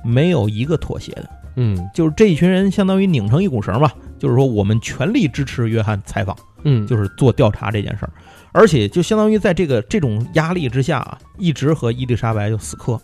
[0.04, 1.88] 没有一个妥协的，嗯。
[1.94, 8.12] 就是这一群人相当于拧成一股绳吧，就是说我们全力支持约翰采访，嗯，就是做调查这件事儿，
[8.52, 13.00] 而且就相当于在这个这种压力之下啊，一直和伊丽莎白就死磕。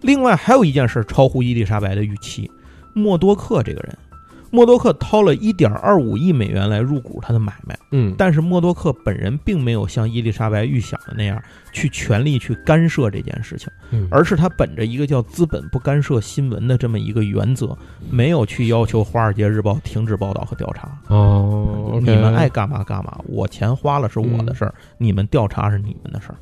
[0.00, 2.50] 另外还有一件事儿超乎伊丽莎白的预期，
[2.92, 3.98] 默多克这个人，
[4.54, 7.76] 默多克掏了一点二五亿美元来入股他的买卖。
[7.90, 11.42] 嗯但是默多克本人并没有像伊丽莎白预想的那样
[11.72, 17.76] 去全力去干涉这件事情，嗯而是他本着一个叫“资本不干涉新闻”的这么一个原则，
[18.10, 20.88] 没有去要求《华尔街日报》停止报道和调查。
[21.08, 26.36] 哦你们爱干嘛干嘛，我钱花了是我的事儿，你们调查是你们的事儿。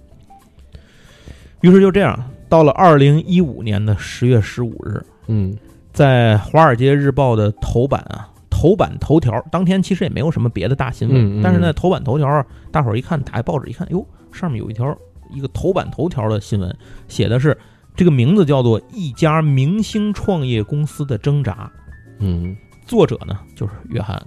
[1.62, 5.56] 于是就这样，到了二零一五年的十月十五日，嗯
[5.92, 14.96] 在《华尔街日报》的头版啊，头版头条，当天其实也没有什么别的大新闻，嗯嗯但是呢，头版头条啊，大伙儿一看，打开报纸一看，哟，上面有一条
[15.30, 16.74] 一个头版头条的新闻，
[17.08, 17.56] 写的是
[17.94, 21.70] 这个名字叫做“一家明星创业公司的挣扎”，
[22.18, 22.56] 嗯。
[22.84, 24.20] 作者呢就是约翰。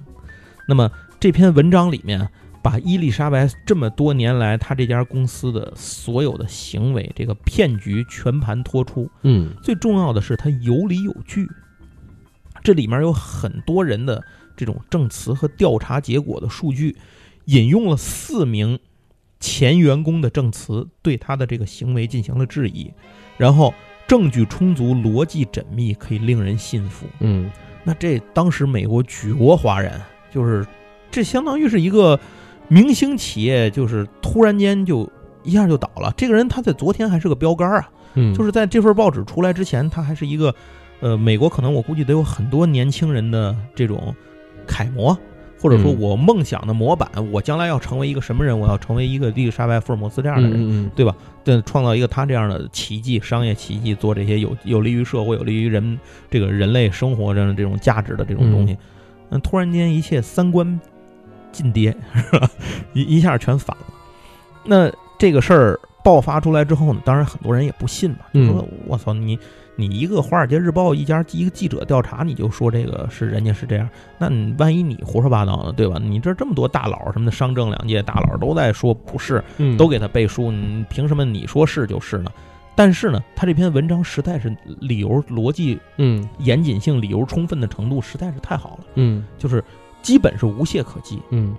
[0.65, 0.89] 那么
[1.19, 2.27] 这篇文章里面，
[2.65, 9.07] 把伊丽莎白这么多年来他这家公司的所有的行为，这个骗局全盘托出。
[9.21, 11.47] 嗯最重要的是，它有理有据。
[12.63, 14.25] 这里面有很多人的
[14.57, 16.97] 这种证词和调查结果的数据，
[17.45, 18.79] 引用了四名
[19.39, 22.91] 前员工的证词，对他的这个行为进行了质疑，
[23.37, 23.75] 然后
[24.07, 27.05] 证据充足，逻辑缜密，可以令人信服。
[27.19, 27.51] 嗯
[27.83, 30.01] 那这当时美国举国哗然，
[30.31, 30.65] 就是
[31.11, 32.19] 这相当于是一个
[32.67, 35.09] 明星企业，就是突然间就
[35.43, 36.13] 一下就倒了。
[36.17, 40.53] 这个人他在昨天还是个标杆啊，嗯，就是在这份报纸出来之前，他还是一个
[40.99, 44.15] 呃，美国可能我估计得有很多年轻人的这种
[44.65, 45.15] 楷模，
[45.61, 47.09] 或者说嗯我梦想的模板。
[47.31, 48.57] 我将来要成为一个什么人？
[48.57, 50.89] 我要成为一个伊丽莎白·福尔摩斯这样的人。
[50.95, 51.15] 对吧？
[51.43, 55.99] 对，创造一个他这样的奇迹，商业奇迹，做这些有有利于社会、有利于人
[56.31, 58.75] 这个人类生活上的这种价值的这种东西。
[59.29, 60.79] 嗯，突然间一切三观
[61.55, 62.49] 尽跌， 是吧？
[62.93, 63.85] 一一下全反了。
[64.63, 69.37] 那这个事儿爆发出来之后呢，当然很多人也不信嘛，就嗯说：“我操，你
[69.75, 75.97] 你一个《华尔街日报》一家一个记者调查，你就说这个是人家是这样，那你万一你胡说八道呢，对吧？
[76.01, 82.31] 你这这么多大佬什么的，商政两界大佬都在说不是，嗯，都给他背书，你凭什么你说是就是呢？
[82.77, 89.63] 但是呢，他这篇文章实在是理由逻辑嗯严谨性、理由充分的程度实在是太好了，嗯就是
[90.05, 91.19] 基本是无懈可击。
[91.31, 91.55] 嗯，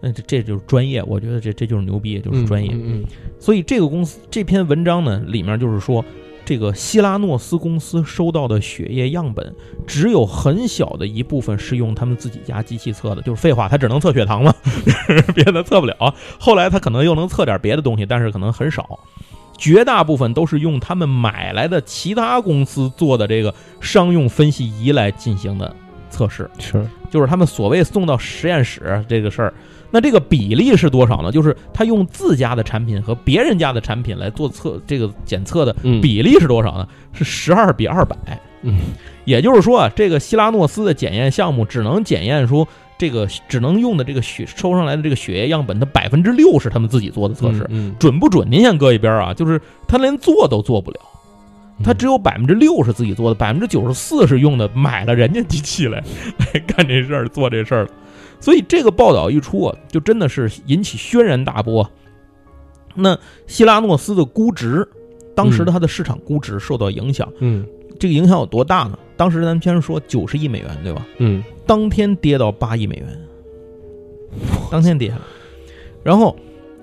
[0.00, 2.70] 那这这就是专业，我觉得这这就是牛逼，就是专业。
[2.74, 3.02] 嗯
[3.40, 6.04] 所以这个公司这篇文章呢，里面就是说，
[6.44, 9.54] 这个希拉诺斯公司收到的血液样本，
[9.86, 14.54] 只有很小的一部分是用他们自己家机器测的，就是废话，他只能测血糖嘛，
[15.34, 16.14] 别的测不了。
[16.38, 19.00] 后来他可能又能测点别的东西，但是可能很少。
[19.56, 25.74] 绝大部分都是用他们买来的其他公司做的这个商用分析仪来进行的
[26.08, 29.52] 测试，是就是他们所谓送到实验室这个事儿。
[29.90, 31.32] 那这个比例是多少呢？
[31.32, 36.86] 就是他用自家的产品和别人家的产品来做测这个检测的嗯比例是多少呢？
[37.12, 38.16] 是十二比二百。
[38.62, 38.78] 嗯
[39.24, 42.66] 也就是说啊，这个希拉诺斯的检验项目只能检验出
[42.98, 48.46] 这个只能用的这个血抽上来的这个血液样本的百分之六是他们自己做的测试，嗯，准不准？
[48.50, 50.98] 您先搁一边啊，就是他连做都做不了，
[51.82, 56.02] 他只有百分之六是自己做的，百分之九十四是用的买了人家机器来
[56.38, 57.90] 来干这事儿做这事儿了。
[58.40, 61.88] 所以这个报道一出啊，就真的是引起轩然大波。
[62.94, 64.88] 那希拉诺斯的估值，
[65.34, 67.64] 当时的它的市场估值受到影响，嗯
[67.98, 68.98] 这个影响有多大呢？
[69.16, 71.06] 当时咱们先说九十亿美元，对吧？
[71.18, 73.06] 嗯当天跌到八亿美元，
[74.70, 75.22] 当天跌下来，
[76.02, 76.36] 然后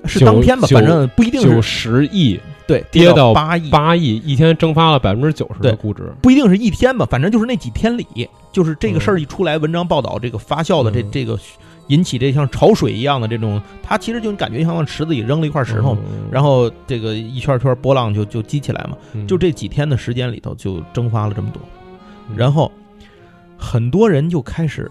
[0.06, 6.12] 是当天吧，反正不一定九十亿对跌到八亿，八亿，一天蒸发了百分之九十的估值。
[6.22, 11.40] 不一定是一天吧，反正就是那几天里，就是这个事儿一出来，文章报道这个发酵的这嗯这个
[11.88, 21.62] 引起这像潮水一样的这种，它其实就感觉像往池子里扔了一块石头，嗯然后这个一圈圈波浪就就激起来嘛，嗯就这几天的时间里头就蒸发了这么多，
[22.30, 22.72] 嗯然后
[23.58, 24.90] 很多人就开始。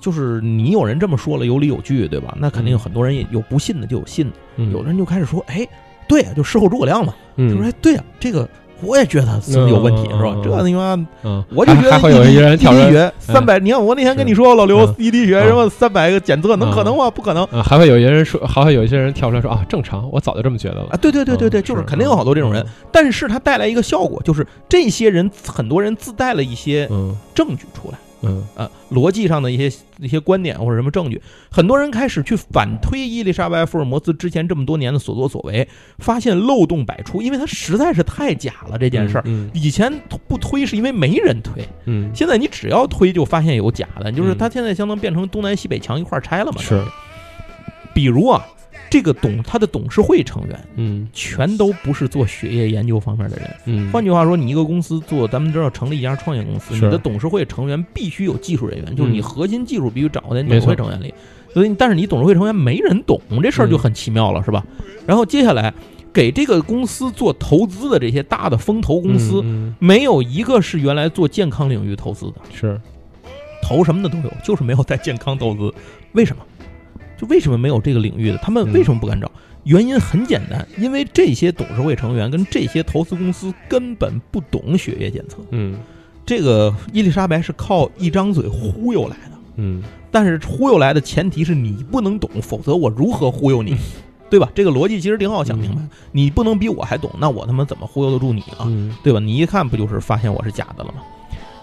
[0.00, 2.32] 就是你有人这么说了，有理有据，对吧？
[2.38, 4.36] 那肯定有嗯很多人也有不信的，就有信的。
[4.54, 5.66] 嗯有的人就开始说：“哎，
[6.08, 8.48] 对呀，就事后诸葛亮嘛，就说嗯哎，对呀，这个
[8.80, 10.94] 我也觉得是有问题，是吧这你妈
[11.24, 17.10] 嗯，我就觉得还还会有一些人跳学三百，你看我那天跟你说，老刘嗯一滴血嗯什么三百个检测，能可能吗？
[17.10, 20.96] 不可能啊，还会有一些人说，还会有一些人跳出来说啊，正常，我早就这么觉得了啊！。
[20.96, 27.98] 对对对对对，嗯就是肯定有好多这种人，，但是他带来一个效果，就是这些人很多人自带了一些嗯证据出来。
[28.22, 28.44] 嗯。
[28.54, 39.22] 啊，逻辑上的一些一些观点或者什么证据，很多人开始去反推伊丽莎白·福尔摩斯之前这么多年的所作所为，发现漏洞百出，因为他实在是太假了这件事儿。
[39.26, 39.92] 嗯以前
[40.26, 44.38] 不推是因为没人推，嗯，现在你只要推就发现有假的，就是嗯。
[44.38, 46.60] 他现在相当变成东南西北墙一块儿拆了嘛。
[46.60, 46.82] 是，
[47.94, 48.46] 比如啊，
[48.90, 53.50] 这个董他的董事会成员嗯全都不是做血液研究方面的人。
[53.66, 61.12] 嗯，换句话说，你一个公司做，咱们知道成立一家创业公司，你的董事会成员必须有技术人员，就是你嗯核心技术必须掌握在你董事会成员里。
[61.52, 64.64] 所以，但是你董事会成员没人懂，这事儿就嗯很奇妙了，是吧？
[65.06, 65.72] 然后接下来
[66.12, 72.78] 给这个公司做投资的这些大的风投公司，嗯没有一个是原来做健康领域投资的，是，
[73.62, 75.72] 投什么的都有，就是没有在健康投资。
[76.12, 76.42] 为什么？
[77.18, 78.38] 就为什么没有这个领域的？
[78.38, 79.30] 他们嗯为什么不敢找？
[79.64, 85.38] 原因很简单，因为这些董事会成员跟这些投资公司根本不懂血液检测。
[85.50, 85.78] 嗯
[86.24, 93.76] 这个伊丽莎白是靠一张嘴忽悠来的，嗯但是忽悠来的前提是你不能懂，否则我如何忽悠你？
[94.30, 94.50] 对吧？
[94.54, 95.80] 这个逻辑其实挺好想明白。
[96.12, 98.64] 你不能比我还懂，那我他妈怎么忽悠得住你啊？
[98.66, 99.18] 嗯对吧？
[99.18, 101.02] 你一看不就是发现我是假的了吗？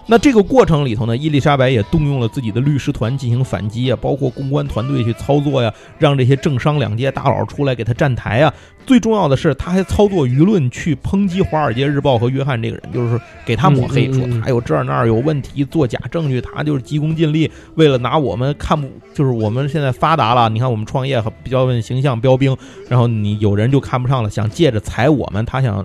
[0.08, 8.54] 那这个过程里头呢，伊丽莎白也动用了自己的律师团进行反击啊，包括公关团队去操作呀，让这些政商两界大佬出来给他站台啊。
[8.86, 22.56] 最重要的是，他还操作舆论去抨击《华尔街日报》和约翰这个人，就是给他抹黑，说他有这儿那儿有问题，作假证据，他就是急功近利，为了拿我们看不，就是我们现在发达了，你看我们创业和比较问形象标兵，
[22.88, 25.84] 然后你有人就看不上了，想借着踩我们，他想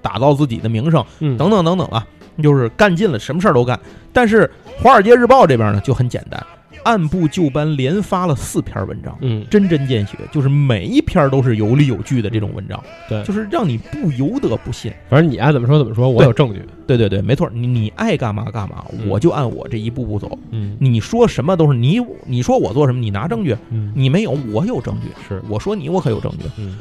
[0.00, 1.04] 打造自己的名声。
[1.36, 2.06] 等等等等啊，
[2.42, 3.78] 就是干尽了，什么事儿都干。
[4.12, 4.50] 但是
[4.82, 6.44] 《华尔街日报》这边呢就很简单，
[6.82, 14.92] 按部就班连发了四篇文章，嗯针针见血，就是每一篇都是有理有据的这种文章，对就是让你不由得不信。
[15.08, 16.62] 反正你爱怎么说怎么说，我对有证据。
[16.86, 20.38] 对对对，没错，你你爱干嘛干嘛，嗯我就按我这一步步走。
[20.50, 25.08] 嗯你说什么都是你，你说我做什么，你拿证据，嗯你没有，我有证据。
[25.28, 26.44] 是我说你，我可有证据。
[26.56, 26.78] 嗯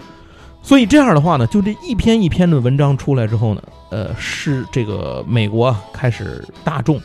[0.68, 7.00] 所以这样的话呢，就这一篇一篇的文章出来之后呢，呃，是这个美国啊开始大众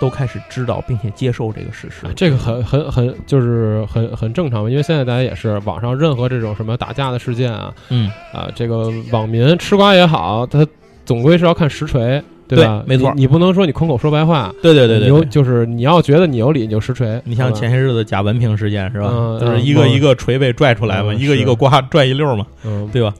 [0.00, 2.12] 都开始知道并且接受这个事实啊。
[2.16, 10.66] 这个很很很就是很很正常嘛，因为现在大家也是网上任何这种什么打架的事件啊嗯，啊，这个网民吃瓜也好，他
[11.06, 17.20] 总归是要看实锤，对没错你你不能说你空口说白话，对对对对有就是你要觉得你有理，你就实锤。
[17.24, 19.08] 你像前些日子贾文平事件是吧？
[19.10, 23.14] 嗯就是一个一个锤被拽出来嘛，嗯一个一个是瓜拽一溜嘛，嗯对吧？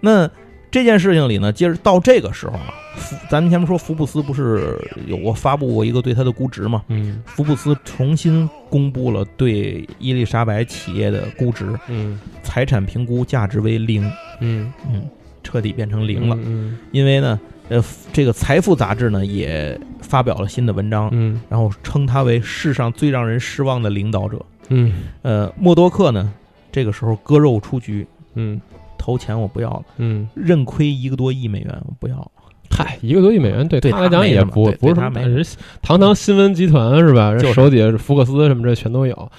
[0.00, 0.28] 那
[0.70, 6.82] 这件事情里呢，接着到这个时候啊，福咱们前面说福布斯不是有过发布过一个对他的估值嘛？
[6.88, 14.10] 嗯福布斯重新公布了对伊丽莎白企业的估值，嗯财产评估价值为零，
[14.40, 15.02] 嗯嗯，
[15.42, 16.38] 彻底变成零了。
[16.44, 17.38] 嗯因为呢，
[17.70, 24.44] 呃，这个《财富》杂志呢也发表了新的文章，嗯然后称他为世上最让人失望的领导者。
[24.68, 24.92] 嗯
[25.22, 26.32] 呃，默多克呢，
[26.70, 28.60] 这个时候割肉出局，嗯
[28.98, 32.30] 投钱我不要了，嗯，认亏一个多亿美元我不要了。
[32.70, 35.44] 嗨，一个多亿美元对对他来讲也不不是什么，人
[35.80, 37.32] 堂堂新闻集团是吧？
[37.32, 39.32] 人手底下福克斯什么这全都有，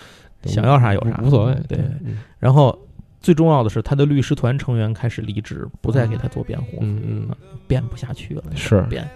[0.46, 1.56] 想要啥有啥无所谓。
[1.68, 2.78] 对嗯然后
[3.22, 7.36] 最重要的是，他的律师团成员开始离职，不再给他做辩护，嗯嗯，
[7.68, 9.08] 辩不下去了，是辩。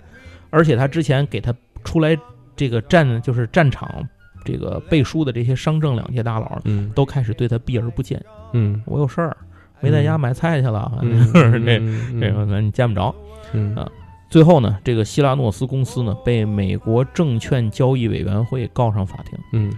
[0.51, 1.53] 而且他之前给他
[1.83, 2.15] 出来
[2.55, 4.07] 这个战就是战场
[4.45, 8.23] 这个背书的这些商政两界大佬，嗯都开始对他避而不见。
[8.53, 9.35] 嗯我有事儿，
[9.81, 13.13] 没在家买菜去了，嗯，这 嗯这个咱你见不着。
[13.53, 13.89] 嗯啊
[14.29, 19.37] 最后呢，这个希拉诺斯公司呢被美国证券交易委员会告上法庭。
[19.51, 19.73] 嗯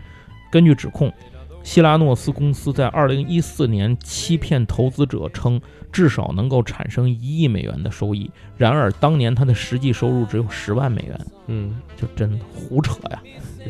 [0.49, 1.11] 根据指控，
[1.67, 5.59] 希拉诺斯公司在2014年欺骗投资者称
[5.91, 11.75] 至少能够产生一亿美元的收益，然而当年他的实际收入只有十万美元，嗯。
[11.97, 13.21] 就真胡扯呀，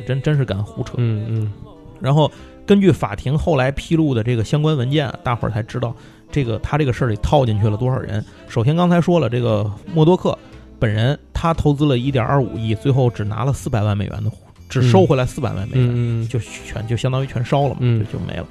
[0.05, 0.93] 真真是敢胡扯。
[0.97, 1.53] 嗯嗯。
[1.99, 2.31] 然后
[2.67, 5.91] 根据法庭后来披露的这个相关文件啊，大伙儿才知道
[6.31, 8.23] 这个他这个事儿里套进去了多少人。
[8.47, 10.37] 首先刚才说了，这个默多克
[10.77, 14.31] 本人他投资了1.25亿，最后只拿了400万美元的，
[14.69, 18.45] 只收回来四百万美元，嗯就全就相当于全烧了嘛，嗯就就没了。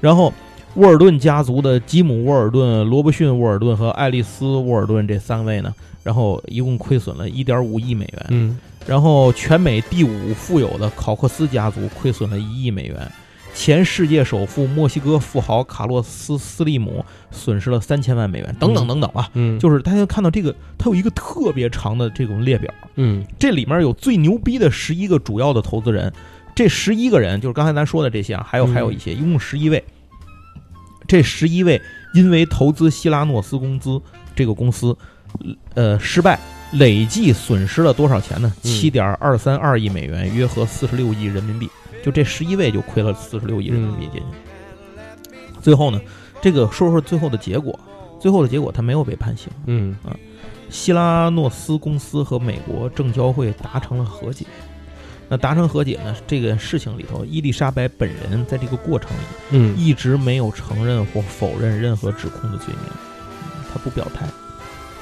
[0.00, 0.32] 然后
[0.74, 8.26] 沃尔顿家族的吉姆·沃尔顿、罗伯逊·沃尔顿和爱丽丝·沃尔顿这三位呢，然后一共亏损了一点五亿美元。
[8.30, 13.12] 嗯然后全美第五富有的考克斯家族亏损了一亿美元，
[13.54, 19.28] 前世界首富墨西哥富豪卡洛斯·斯利姆损失了三千万美元，等等等等啊！
[19.34, 26.12] 嗯，就是大家看到这个，它有一个特别长的这种列表，嗯这里面有最牛逼的十一个主要的投资人，
[26.54, 29.84] 这十一个人就是刚才咱说的这些啊，还有嗯还有一些，一共十一位。
[31.06, 31.80] 这十一位
[32.14, 34.00] 因为投资希拉诺斯公司
[34.34, 34.96] 这个公司，
[35.74, 36.40] 呃，失败，
[36.72, 38.50] 累计损失了多少钱呢？
[38.64, 41.68] 嗯七点二三二亿美元，约合四十六亿人民币。
[42.02, 44.26] 就这十一位就亏了四十六亿人民币进去。
[45.60, 46.00] 最后呢，
[46.40, 47.78] 这个说说最后的结果。
[48.20, 49.48] 最后的结果，他没有被判刑。
[49.66, 50.14] 嗯啊
[50.70, 54.46] 希拉诺斯公司和美国证交会达成了和解。
[55.28, 56.16] 那达成和解呢？
[56.26, 62.84] 这个事情里头，伊丽莎白本人在这个过程里嗯一直没有承认或否认任何指控的罪名，
[63.56, 64.26] 嗯他不表态，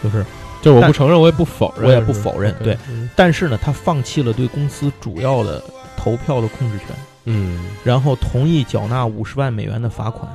[0.03, 0.25] 就是，
[0.63, 5.63] 就是我不承认，我也不否认，我也不否认对嗯但是呢，他放弃了对公司主要的
[6.03, 6.87] 投票的控制权，
[7.27, 10.33] 嗯然后同意缴纳五十万美元的罚款。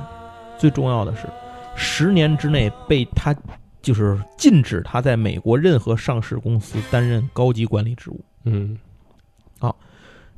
[0.56, 1.26] 最重要的是，
[1.74, 3.34] 十年之内被他
[3.82, 8.24] 就是禁止他在美国任何上市公司担任高级管理职务。
[8.44, 8.78] 嗯
[9.58, 9.76] 好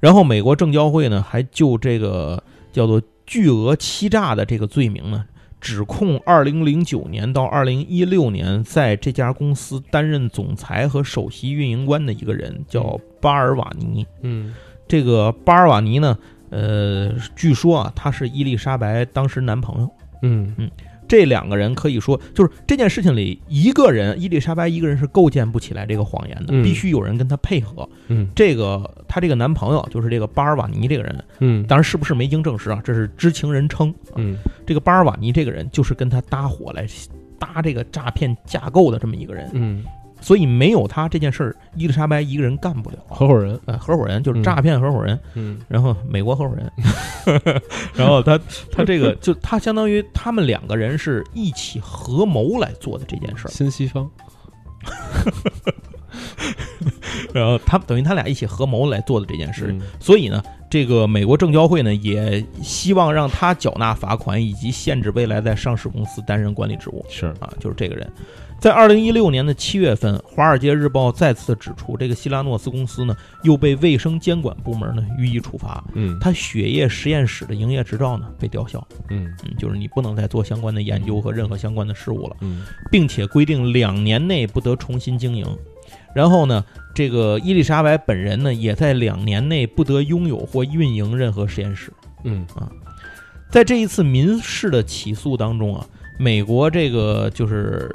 [0.00, 5.26] 然后美国证交会呢，还就这个叫做巨额欺诈的这个罪名呢，
[5.60, 14.06] 指控二零零九年到二零一六年在这家公司担任总裁和首席运营官的一个人，叫巴尔瓦尼。
[14.22, 14.54] 嗯
[14.89, 16.18] 这个巴尔瓦尼呢，
[16.51, 19.91] 呃，据说啊，他是伊丽莎白当时男朋友。
[20.22, 20.55] 嗯。
[20.57, 20.70] 嗯
[21.07, 26.62] 这两个人可以说，就是这件事情里，一个人伊丽莎白一个人是构建不起来这个谎言的，嗯。
[26.62, 27.89] 必须有人跟他配合。
[28.09, 28.28] 嗯。
[28.34, 31.64] 这个她这个男朋友就是这个巴尔瓦尼这个人，嗯。
[31.66, 33.95] 当然是不是没经证实啊，这是知情人称。
[34.16, 34.36] 嗯。
[34.66, 36.86] 这个巴尔瓦尼这个人就是跟他搭伙来
[37.39, 39.84] 搭这个诈骗架构的这么一个人，嗯，
[40.20, 42.96] 所以没有他这件事儿，伊丽莎白一个人干不了。
[43.08, 44.42] 合伙人，呃，合伙人就是嗯。
[44.42, 45.58] 诈骗合伙人，嗯。
[45.68, 46.70] 然后美国合伙人，
[47.94, 48.38] 然后他
[48.72, 54.10] 他这个就他相当于他们两个人是一起合谋来做的这件事儿，新西方，
[57.32, 59.80] 然后他等于他俩一起合谋来做的这件事，嗯。
[60.00, 67.04] 所以呢，这个美国证交会呢也希望让他缴纳罚款，以及限制未来在上市公司担任管理职务。
[67.08, 68.10] 是，啊，就是这个人。
[68.61, 82.36] 在二零一六年的七月份，《华尔街日报》再次指出，这个希拉诺斯公司呢又被卫生监管部门呢予以处罚，嗯他血液实验室的营业执照呢被吊销，嗯嗯，就是你不能再做相关的研究和任何相关的事务了。
[82.40, 85.46] 嗯并且规定两年内不得重新经营。
[86.12, 91.92] 然后呢，这个伊丽莎白本人呢，也在两年内不得拥有或运营任何实验室。
[92.24, 92.68] 嗯啊
[93.50, 95.86] 在这一次民事的起诉当中啊，
[96.18, 97.90] 美国这个就是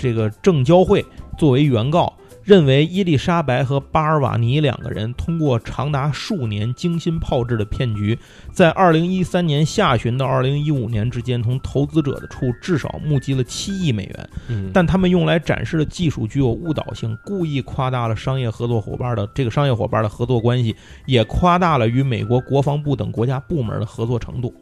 [0.00, 1.04] 这个证交会
[1.36, 2.10] 作为原告，
[2.42, 8.18] 认为伊丽莎白和巴尔瓦尼两个人通过长达数年精心炮制的骗局，
[8.50, 14.30] 在2013年下旬到2015年之间，从投资者的处至少募集了7亿美元。
[14.48, 20.74] 嗯，但他们用来展示的技术具有误导性，故意夸大了商业合作伙伴的这个商业伙伴的合作关系，
[21.04, 24.54] 也夸大了与美国国防部等国家部门的合作程度。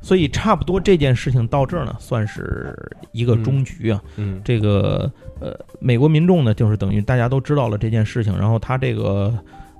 [0.00, 2.74] 所以差不多这件事情到这儿呢，算是
[3.12, 4.02] 一个终局啊。
[4.16, 5.10] 嗯这个
[5.40, 9.32] 呃，美国民众呢，就是等于大家都知道了这件事情，然后他这个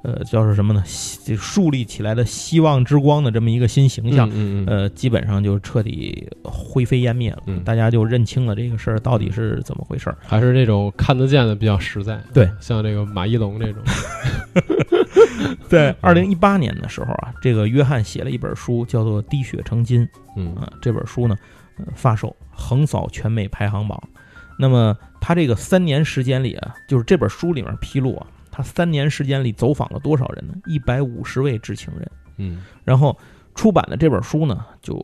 [0.02, 0.82] 呃叫是什么呢？
[1.24, 7.42] 这树立起来的希望之光的这么一个新形象，嗯嗯嗯呃，基本上就彻底灰飞烟灭了。
[7.46, 10.16] 嗯大家就认清了这个事儿到底是怎么回事儿。
[10.20, 12.20] 还是这种看得见的比较实在。
[12.32, 13.82] 对，像这个马一龙这种，
[15.68, 20.70] 在二零一八年的时候啊，这个约翰写了一本书，叫做《滴血成金》嗯啊。
[20.80, 21.36] 这本书呢，
[21.78, 24.02] 呃，发售横扫全美排行榜。
[24.58, 30.54] 那么他这个三年时间里啊，就是这本书里面披露啊，他三年时间里走访了多少人呢？
[30.66, 32.10] 一百五十位知情人。
[32.38, 33.16] 嗯然后
[33.54, 35.00] 出版的这本书呢，就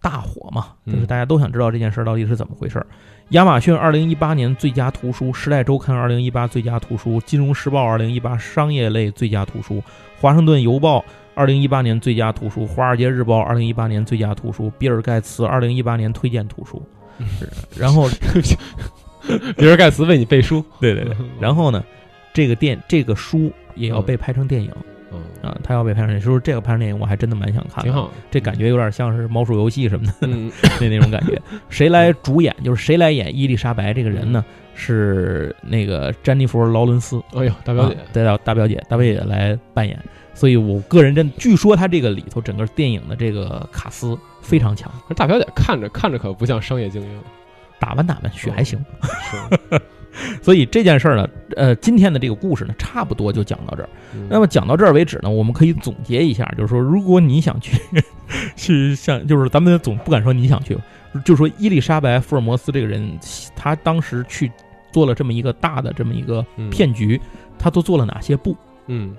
[0.00, 2.86] 大火嘛，嗯就是大家都想知道这件事儿到底是怎么回事儿。
[3.30, 9.82] 亚马逊二零一八年最佳图书，时代周刊二零一八最佳图书，金融时报二零一八商业类最佳图书，
[10.20, 11.04] 华盛顿邮报
[11.34, 16.82] 二零一八年最佳图书，华尔街日报二零一八年最佳图书，比尔盖茨二零一八年推荐图书。
[17.38, 17.48] 是
[17.80, 18.08] 然后，
[19.56, 20.62] 比尔盖茨为你背书。
[20.78, 21.82] 对对对， 然后呢，
[22.32, 24.93] 这个电这个书也要被拍成电影嗯，
[25.42, 26.20] 啊，他要被拍成电影。
[26.20, 28.10] 说这个拍成电影，我还真的蛮想看的，挺好。
[28.30, 30.50] 这感觉有点像是猫鼠游戏什么的嗯
[30.80, 31.40] 那那种感觉。
[31.68, 32.54] 谁来主演？
[32.64, 34.44] 就是谁来演伊丽莎白这个人呢？
[34.74, 39.98] 是那个詹妮弗·劳伦斯，哎呦，大表姐啊，对大大表姐，大表姐来扮演。
[40.34, 47.20] 所以我个人真，据说他这个里头整个电影的这个卡斯非常强，大表姐看着看着可不像商业精英。
[47.80, 48.82] 打扮打扮血还行。
[49.30, 49.80] 是，
[50.42, 53.88] 所以这件事儿呢，呃，今天的这个故事呢，差不多就讲到这儿。
[54.14, 57.76] 嗯那么讲到这儿为止呢，我们可以总结一下，就是说，如果你想去，
[58.56, 60.78] 去像，就是咱们总不敢说你想去，
[61.24, 63.18] 就说伊丽莎白·福尔摩斯这个人，
[63.56, 64.50] 他当时去
[64.92, 67.20] 做了这么一个大的这么一个嗯骗局，
[67.58, 68.56] 他都做了哪些步？
[68.86, 69.14] 嗯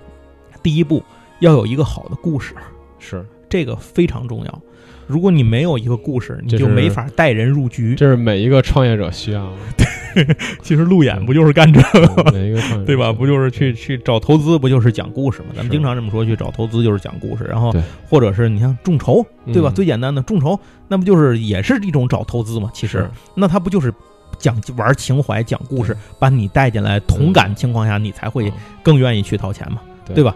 [0.62, 1.02] 第一步
[1.40, 2.54] 要有一个好的故事，
[2.98, 4.62] 是，这个非常重要。
[5.06, 7.94] 如果你没有一个故事，你就没法带人入局。
[7.94, 9.84] 这是每一个创业者需要的。
[10.62, 12.06] 其实路演不就是干这个？
[12.24, 13.12] 嗯每一个创业者对吧？
[13.12, 15.48] 不就是去去找投资，不就是讲故事吗？
[15.56, 17.72] 咱们经常这么说，去找投资就是讲故事，然后
[18.08, 19.70] 或者是你像众筹，对吧？
[19.70, 20.58] 嗯最简单的众筹，
[20.88, 22.70] 那不就是也是一种找投资吗？
[22.74, 23.92] 其实，那他不就是
[24.38, 28.52] 讲玩情怀、讲故事，把你带进来，同感情况下，你才会嗯
[28.82, 30.34] 更愿意去掏钱嘛，对对吧？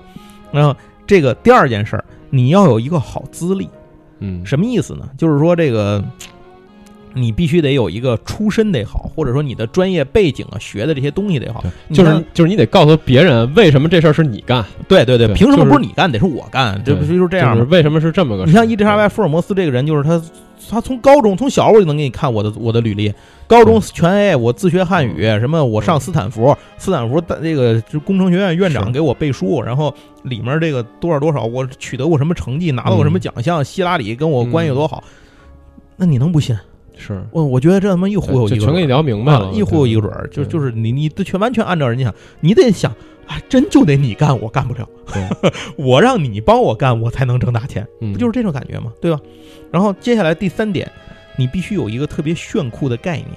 [0.52, 0.76] 然后
[1.06, 3.68] 这个第二件事儿，你要有一个好资历，
[4.18, 5.08] 嗯什么意思呢？
[5.16, 6.04] 就是说这个。
[7.12, 16.80] 你必须得有一个出身得好，或者说你的专业背景啊，学的这些东西得好就是就是你得告诉别人为什么这事儿是你干，对对对，对凭什么不是你干，得是我干？
[16.84, 17.56] 这不对就是这样吗？
[17.56, 18.50] 就是为什么是这么个事？
[18.50, 20.22] 你像伊丽莎白·福尔摩斯这个人，就是他，
[20.70, 23.12] 他从高中从小我就能给你看我的我的履历，
[23.46, 29.92] 高中全 A，我自学汉语，什么我上斯坦福，斯坦福的这个就工程学院院长给我背书，然后
[30.22, 35.02] 里面这个多少多少，我取得过什么成绩，拿到过什么奖项，希拉里跟我关系有多好，
[35.96, 36.56] 那你能不信？
[37.00, 42.92] 是我我觉得这他妈一忽悠就全给你聊明白了，啊一忽悠一个准儿，就就是你你这全完全按照人家想，你得想，
[43.26, 44.86] 啊，真就得你干，我干不了，
[45.76, 48.92] 我让你帮我干，我才能挣大钱，嗯不就是这种感觉吗？
[49.00, 49.18] 对吧？
[49.72, 50.90] 然后接下来第三点，
[51.36, 53.28] 你必须有一个特别炫酷的概念，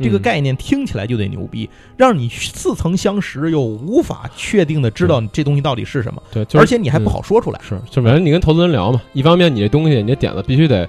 [0.00, 7.60] 这个嗯概念听起来就得牛逼，让你似曾相识又无法确定的知道你这东西到底是什么，对，就是而且你还不嗯好说出来。
[7.62, 10.88] 是，就反正你跟投资人聊嘛，一方面你这东西你这点子必须得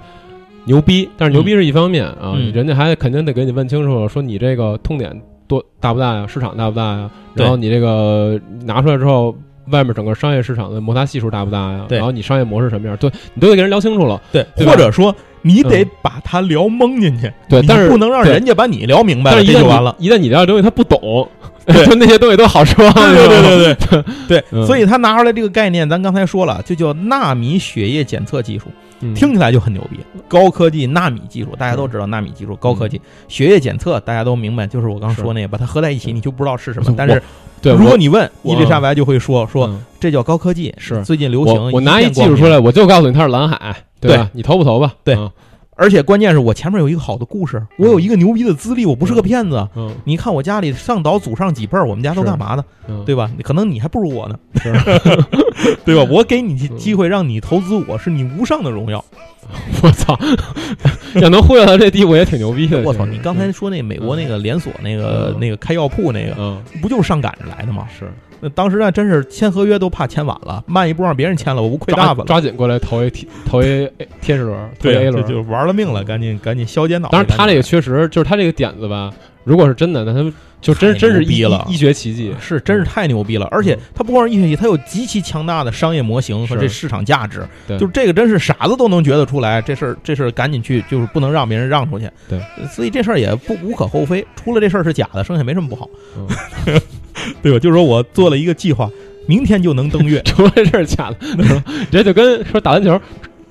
[0.64, 9.34] 牛逼，但是牛逼是一方面啊，嗯人家还肯定得给你问清楚了，说你这个痛点多大不大呀，市场大不大呀，对然后你这个拿出来之后。
[9.70, 11.86] 外面整个商业市场的摩擦系数大不大呀？
[11.88, 12.94] 对然后你商业模式什么样？
[12.98, 14.20] 对你都得给人聊清楚了。
[14.30, 19.96] 对，对吧或者说你得嗯把他聊蒙进去，你对但是不能让对人家把你聊明白了，是一旦这就完了。
[19.98, 21.26] 你一旦你聊的东西他不懂，
[21.64, 22.92] 对 就那些东西都好说。
[22.92, 28.72] 对对对对对 对，嗯所以他拿出来这个概念，咱刚才说了，就叫纳米血液检测技术，嗯
[29.14, 29.98] 听起来就很牛逼，
[30.28, 36.94] 高科技纳米技术，大家都知道纳米技术高科技，血液检测大家都明白，就是我刚说那个，把它合在一起，你就不知道是什么。
[36.96, 37.22] 但是
[37.60, 41.02] 对，如果你问伊丽莎白，就会说说嗯这叫高科技，是。
[41.04, 44.30] 最近流行我我拿一一技术出来，我就告诉你它是蓝海，对吧？
[44.32, 44.94] 你投不投吧？
[45.02, 45.14] 对。
[45.14, 45.30] 嗯
[45.76, 49.68] 而且关键是我前面有一个好的故事，我有一个牛逼的资历，我不是个骗子。
[49.76, 53.30] 嗯你看我家里上岛祖上几辈儿，我们家都干嘛的，嗯，对吧？
[53.42, 54.38] 可能你还不如我呢，
[55.84, 56.06] 对吧？
[56.10, 59.04] 我给你机会让你投资我，是你无上的荣耀。
[59.82, 60.18] 我操，
[61.20, 62.80] 要能忽悠到这地步也挺牛逼的。
[62.82, 63.04] 我操！
[63.04, 67.86] 你刚才说那美国那个连锁那个嗯那个开药铺那个，嗯不就是上赶着来的吗？
[67.96, 68.10] 是
[68.44, 72.26] 那当时那真是签合约都怕签晚了，慢一步让别人签了，我不亏抓大发了。
[72.26, 73.10] 抓紧过来投一
[73.46, 73.88] 投一
[74.20, 75.40] 天使轮，投一对 A 啊，轮就。
[75.44, 77.12] 玩了命了，赶紧赶紧削尖脑袋。
[77.12, 79.10] 当然，他这个确实就是他这个点子吧，
[79.44, 80.30] 如果是真的，那他
[80.60, 82.34] 就真真是医牛逼了医医学奇迹。
[82.40, 83.46] 是，真是太牛逼了！
[83.50, 87.46] 而且他不光是医学习，它有极其强大的商业模型和这市场价值。
[87.66, 92.08] 对就是这个真是傻子都能觉得出来，这事儿这事儿赶紧去，就是不能让别人让出去。
[92.28, 94.26] 对，所以这事儿也不无可厚非。
[94.36, 96.26] 出了这事儿是假的，剩下没什么不好，嗯
[97.42, 97.58] 对吧？
[97.58, 98.90] 就是说我做了一个计划，
[99.26, 100.20] 明天就能登月。
[100.26, 101.16] 除了这是假的，
[101.90, 103.00] 这就跟说打篮球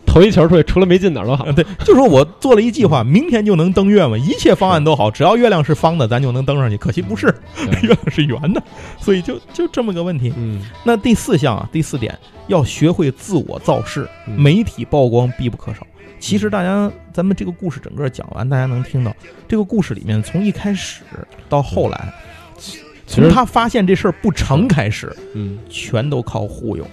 [0.05, 1.51] 投一球出去，除了没进哪儿都好。
[1.53, 6.77] 对，就说我做了一计划，明天就能登月嘛，一切方案都好，只要月亮是方的，咱就能登上去。
[6.77, 7.33] 可惜不是，
[7.81, 8.61] 月亮是圆的，
[8.99, 10.31] 所以就就这么个问题。
[10.37, 12.17] 嗯，那第四项啊，第四点
[12.47, 15.87] 要学会自我造势，嗯媒体曝光必不可少。
[16.19, 19.13] 其实大家，咱们这个故事整个讲完，大家能听到
[19.47, 21.01] 这个故事里面，从一开始
[21.49, 22.13] 到后来，
[23.21, 26.83] 从他发现这事儿不成开始，嗯，全都靠忽悠。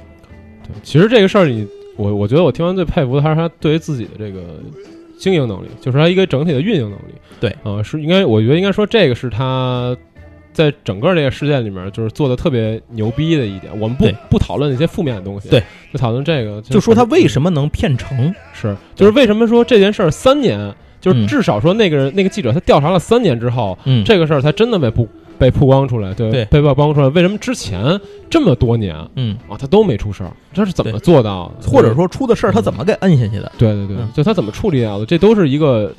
[0.63, 1.67] 对，其实这个事儿你
[1.97, 4.61] 我我觉得我听完最佩服的还是他对于自己的这个
[5.19, 7.15] 经营能力，就是他一个整体的运营能力。
[7.41, 9.97] 对啊、是应该我觉得应该说这个是他
[10.53, 13.73] 在整个这个事件里面就是做的特别牛逼的一点。
[13.81, 15.63] 我们不不讨论那些负面的东西，对，
[15.93, 18.35] 就讨论这个，就说他为什么么能骗成？
[18.53, 25.09] 是就是为什么说这件事儿三年，就是嗯至少说那个人那个记者他调查了三年之后，嗯这个事儿才真的被曝
[25.41, 27.09] 被曝光出来，对，对被曝光出来。
[27.09, 30.31] 为什么之前这么多年嗯，啊他都没出事儿？
[30.53, 31.67] 这是怎么做到的？
[31.69, 33.51] 或者说出的事儿他怎么给摁下去的？
[33.57, 35.93] 对对对，嗯就他怎么处理掉的，这都是一个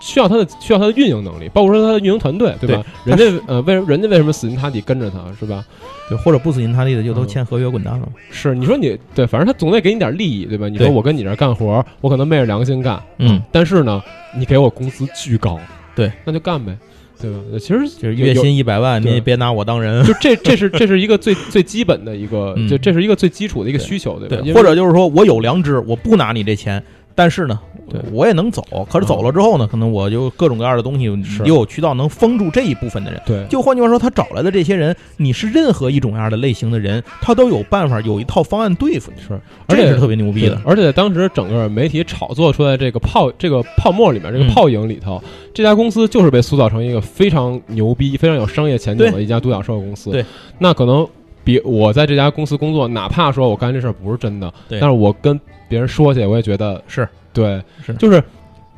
[0.00, 2.84] 需要他的需要他的运营能力，包括说他的运营团队，对吧？
[3.06, 5.64] 对人家呃，为什么人家为什么死心塌地跟着他，是吧？
[6.10, 8.12] 对，或者不死心塌地的就都嗯签合约滚蛋了嘛。
[8.30, 10.68] 是你说你对，反正他总得给你点利益，对吧？
[10.68, 14.02] 你说我跟你这儿干活，我可能昧着良心干，嗯，但是呢，
[14.36, 15.58] 你给我工资巨高，
[15.94, 16.76] 对，那就干呗，
[17.20, 17.38] 对吧？
[17.58, 20.04] 其实就是月薪一百万，你也别拿我当人。
[20.04, 24.44] 就这这是这是一个最最基本的一个，嗯就这是一个最基础的一个需求，对吧？
[24.54, 26.82] 或者就是说我有良知，我不拿你这钱，
[27.14, 27.58] 但是呢
[27.90, 28.62] 对，我也能走。
[28.90, 33.20] 可是走了之后呢，可能我就各种各样的东西，是又有渠道能封住这一部分的人。
[33.26, 39.22] 对就换句话说，他找来的这些人，你是任何一种样的类型的人，他都有办法，有一套方案对付你。
[39.22, 40.60] 是，而且这是特别牛逼的。
[40.64, 45.22] 而且当时整个媒体炒作出来这个泡这个泡沫里面，这个嗯泡影里头，
[45.54, 50.10] 这家公司就是被塑造成一个非常牛逼、非常有商业前景的一家独角兽公司。
[50.10, 50.24] 对，
[50.58, 51.06] 那可能
[51.44, 57.08] 比我在这家公司工作，哪怕说我干这事儿不是真的，对但是我跟别人说去，我也觉得是
[57.38, 58.22] 对，是就是。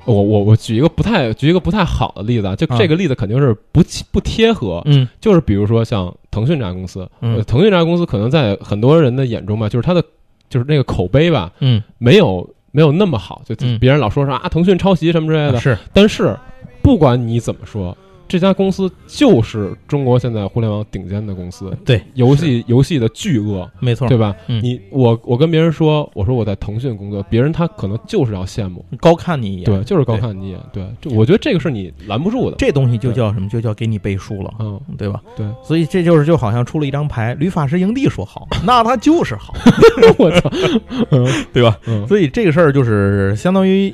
[0.06, 10.02] 我我我举一个不太举一个不太好的例子啊，就啊这个例子肯定是不切不贴合，嗯就是比如说像腾讯这家公司，嗯呃腾讯这家公司可能在很多人的眼中吧，就是它的
[10.48, 15.60] 就是那个口碑吧，嗯，没有没有那么好，就嗯别人老说说啊腾讯抄袭什么之类的。
[15.60, 16.34] 是但是
[16.82, 17.96] 不管你怎么说，
[18.30, 24.34] 这家公司就是中国现在互联网顶尖的公司，对，游戏游戏的巨鳄，没错，对吧？
[24.46, 29.64] 嗯你我我跟别人说，我说我在腾讯工作，别人他可能就是要羡慕，高看你一眼。
[29.64, 32.56] 对，就是高看你一眼，对，这我觉得这个是你拦不住的。
[32.56, 33.48] 这东西就叫什么？
[33.48, 35.20] 就叫给你背书了，嗯，对吧？
[35.36, 39.52] 对，所以这就是就好像出了一张牌，吕法师营地说好， 那他就是好，
[40.18, 40.50] 我操，
[41.10, 41.76] 嗯对吧？
[41.86, 43.92] 嗯，所以这个事儿就是相当于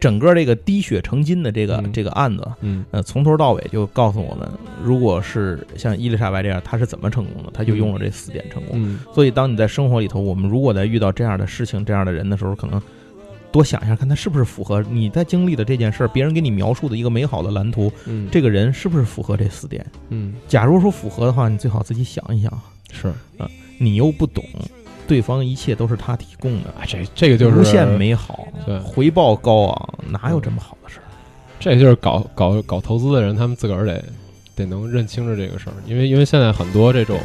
[0.00, 1.92] 整个这个滴血成金的这个、嗯。
[1.92, 2.84] 这个案子，嗯。
[2.90, 4.48] 呃，从头到尾就告诉我们，
[4.82, 7.50] 如果是像伊丽莎白这样，她是怎么成功的？
[7.52, 8.72] 她就用了这四点成功。
[8.74, 12.80] 嗯，所以，当你在生活里头，我们如果在遇到这样的事情、这样的人的时候，可能
[13.50, 19.84] 多想一下，看他是不是符合你在经历的这件事儿，别人给你描述的一个美好的蓝图，嗯，这个人是不是符合这四点？
[20.10, 20.34] 嗯。
[20.48, 22.60] 假如说符合的话，你最好自己想一想，
[22.92, 23.08] 是。
[23.38, 24.44] 啊你又不懂，
[25.12, 28.78] 对方一切都是他提供的，啊，这这个就是无限美好，对。
[28.78, 31.04] 回报高昂，哪有这么好的事儿？
[31.60, 34.02] 这就是搞搞搞投资的人，他们自个儿得
[34.56, 37.20] 得能认清楚这个事儿，因为因为现在很多这种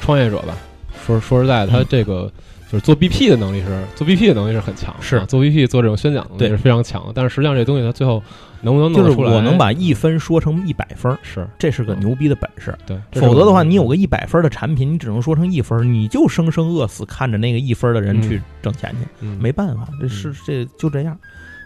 [0.00, 0.56] 创业者吧，
[1.04, 1.86] 说说实在的，他嗯。
[1.88, 2.30] 这个
[2.72, 8.22] 就是做 BP 的能力是做 BP 的能力是很强，是啊做 BP 做这种宣讲能力是非常强的，但是实际上这东西它最后
[8.62, 12.74] 能不能弄就是得出来，我能把一分说成一百分儿，是这是个牛逼的本事。
[12.86, 21.14] 对，否则的话，你有个一百分的产品，你只能说成一分，你就生生饿死，看着那个一分的人嗯去挣钱去，嗯没办法，这是这就这样。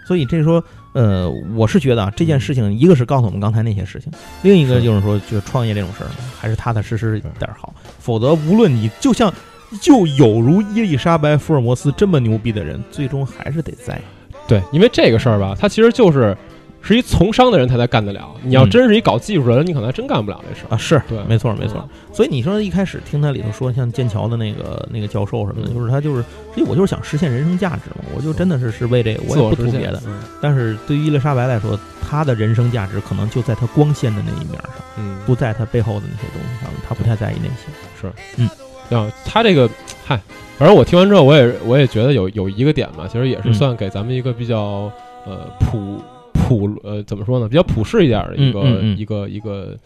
[0.07, 7.75] 所以这说，呃，我是觉得啊，这件事情，一个是告诉我们刚才那些事情，另一个就是说，就创业这种事儿，还是踏踏实实点儿好。
[7.99, 9.33] 否则，无论你就像
[9.81, 14.01] 就有如伊丽莎白·福尔摩斯这么牛逼的人，最终还是得栽。
[14.47, 16.37] 对，因为这个事儿吧，他其实就是
[16.81, 20.73] 是一从商的人他才干得了，你要嗯真是一搞技术的人，你可能还真干不了这事儿。
[20.73, 22.15] 啊，是对没错没错嗯。
[22.15, 26.23] 所以你说一开始听他里头说像剑桥的那个那个教授什么的，嗯就是他就是，
[26.55, 30.01] 实际我就是想实现人生价值嘛，我就真的是是为这个，我也不图别的。
[30.07, 31.77] 嗯但是对于伊丽莎白来说，
[32.09, 37.67] 她的人生价值可能就在她光鲜的那一面上，嗯，不在她背后的那些东西上，她不太在意那些。
[38.01, 38.49] 是，嗯，
[38.91, 39.69] 啊，他这个，
[40.05, 40.21] 嗨，
[40.59, 43.55] 反正我听完之后，我也我也觉得有有一个点吧，其实也是嗯。
[43.55, 44.91] 算给咱们一个比较
[45.25, 46.01] 呃普
[46.33, 48.99] 普呃怎么说呢，比较普世一点的一个、嗯嗯嗯。
[48.99, 49.77] 一个一个，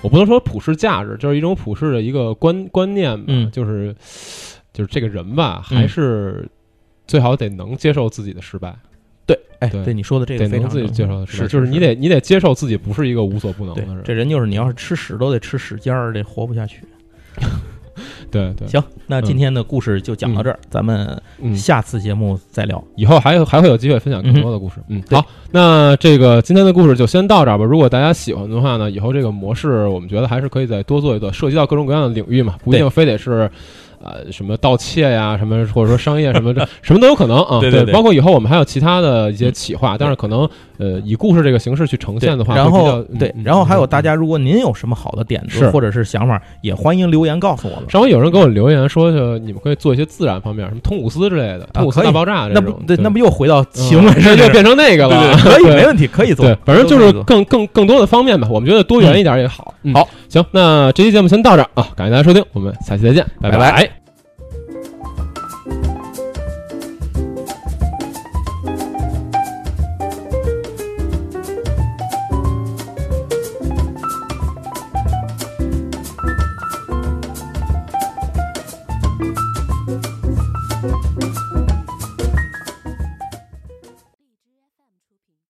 [0.00, 3.50] 我不能说普世价值，就是一种普世的一个观观念吧，嗯。
[3.50, 3.94] 就是
[4.72, 5.78] 就是这个人吧，嗯。
[5.78, 6.48] 还是
[7.06, 8.74] 最好得能接受自己的失败，
[9.26, 11.94] 对，哎，对对你说的这个得能自己接受是就是你得。
[11.94, 16.80] 你得接受自己不是一个无所不能的人，这人就是你要是吃屎都得吃屎尖儿，这活不下去。
[18.32, 21.54] 对对，行，那今天的故事就讲到这儿，咱们嗯。
[21.54, 22.82] 下次节目再聊。
[22.96, 24.76] 以后还有还会有机会分享更多的故事。
[24.88, 27.64] 嗯，对好，那这个今天的故事就先到这儿吧。
[27.64, 33.48] 如果大家喜欢的话呢，以后这个模式我们觉得还是可以再多做一做，涉及到各种各样的领域嘛，不一定非得是。
[34.04, 37.60] 呃，什么盗窃呀，什么或者说商业什么的，什么都有可能啊。
[37.62, 40.40] 对对对包括以后我们还有其他的一些企划，但是可能
[40.82, 47.88] 呃以故事这个形式去呈现的话，然后对，然后还有大嗯家，如果您有什么好的点子或者是想法，也欢迎留言告诉我们。
[47.88, 52.48] 上回有人给我留言说，就你们可以做一些自然方面，什么通古斯之类的，通古斯大爆炸。
[52.52, 55.36] 那不对，那不又回到嗯行为上这就变成那个了。
[55.38, 56.44] 可以， 没问题，可以做。
[56.44, 59.74] 对，反正就是更更更多的方面吧，我们觉得多元一点也好。
[59.84, 64.01] 嗯好，行，那这期节目先到这儿啊，感谢大家收听，我们下期再见，拜拜拜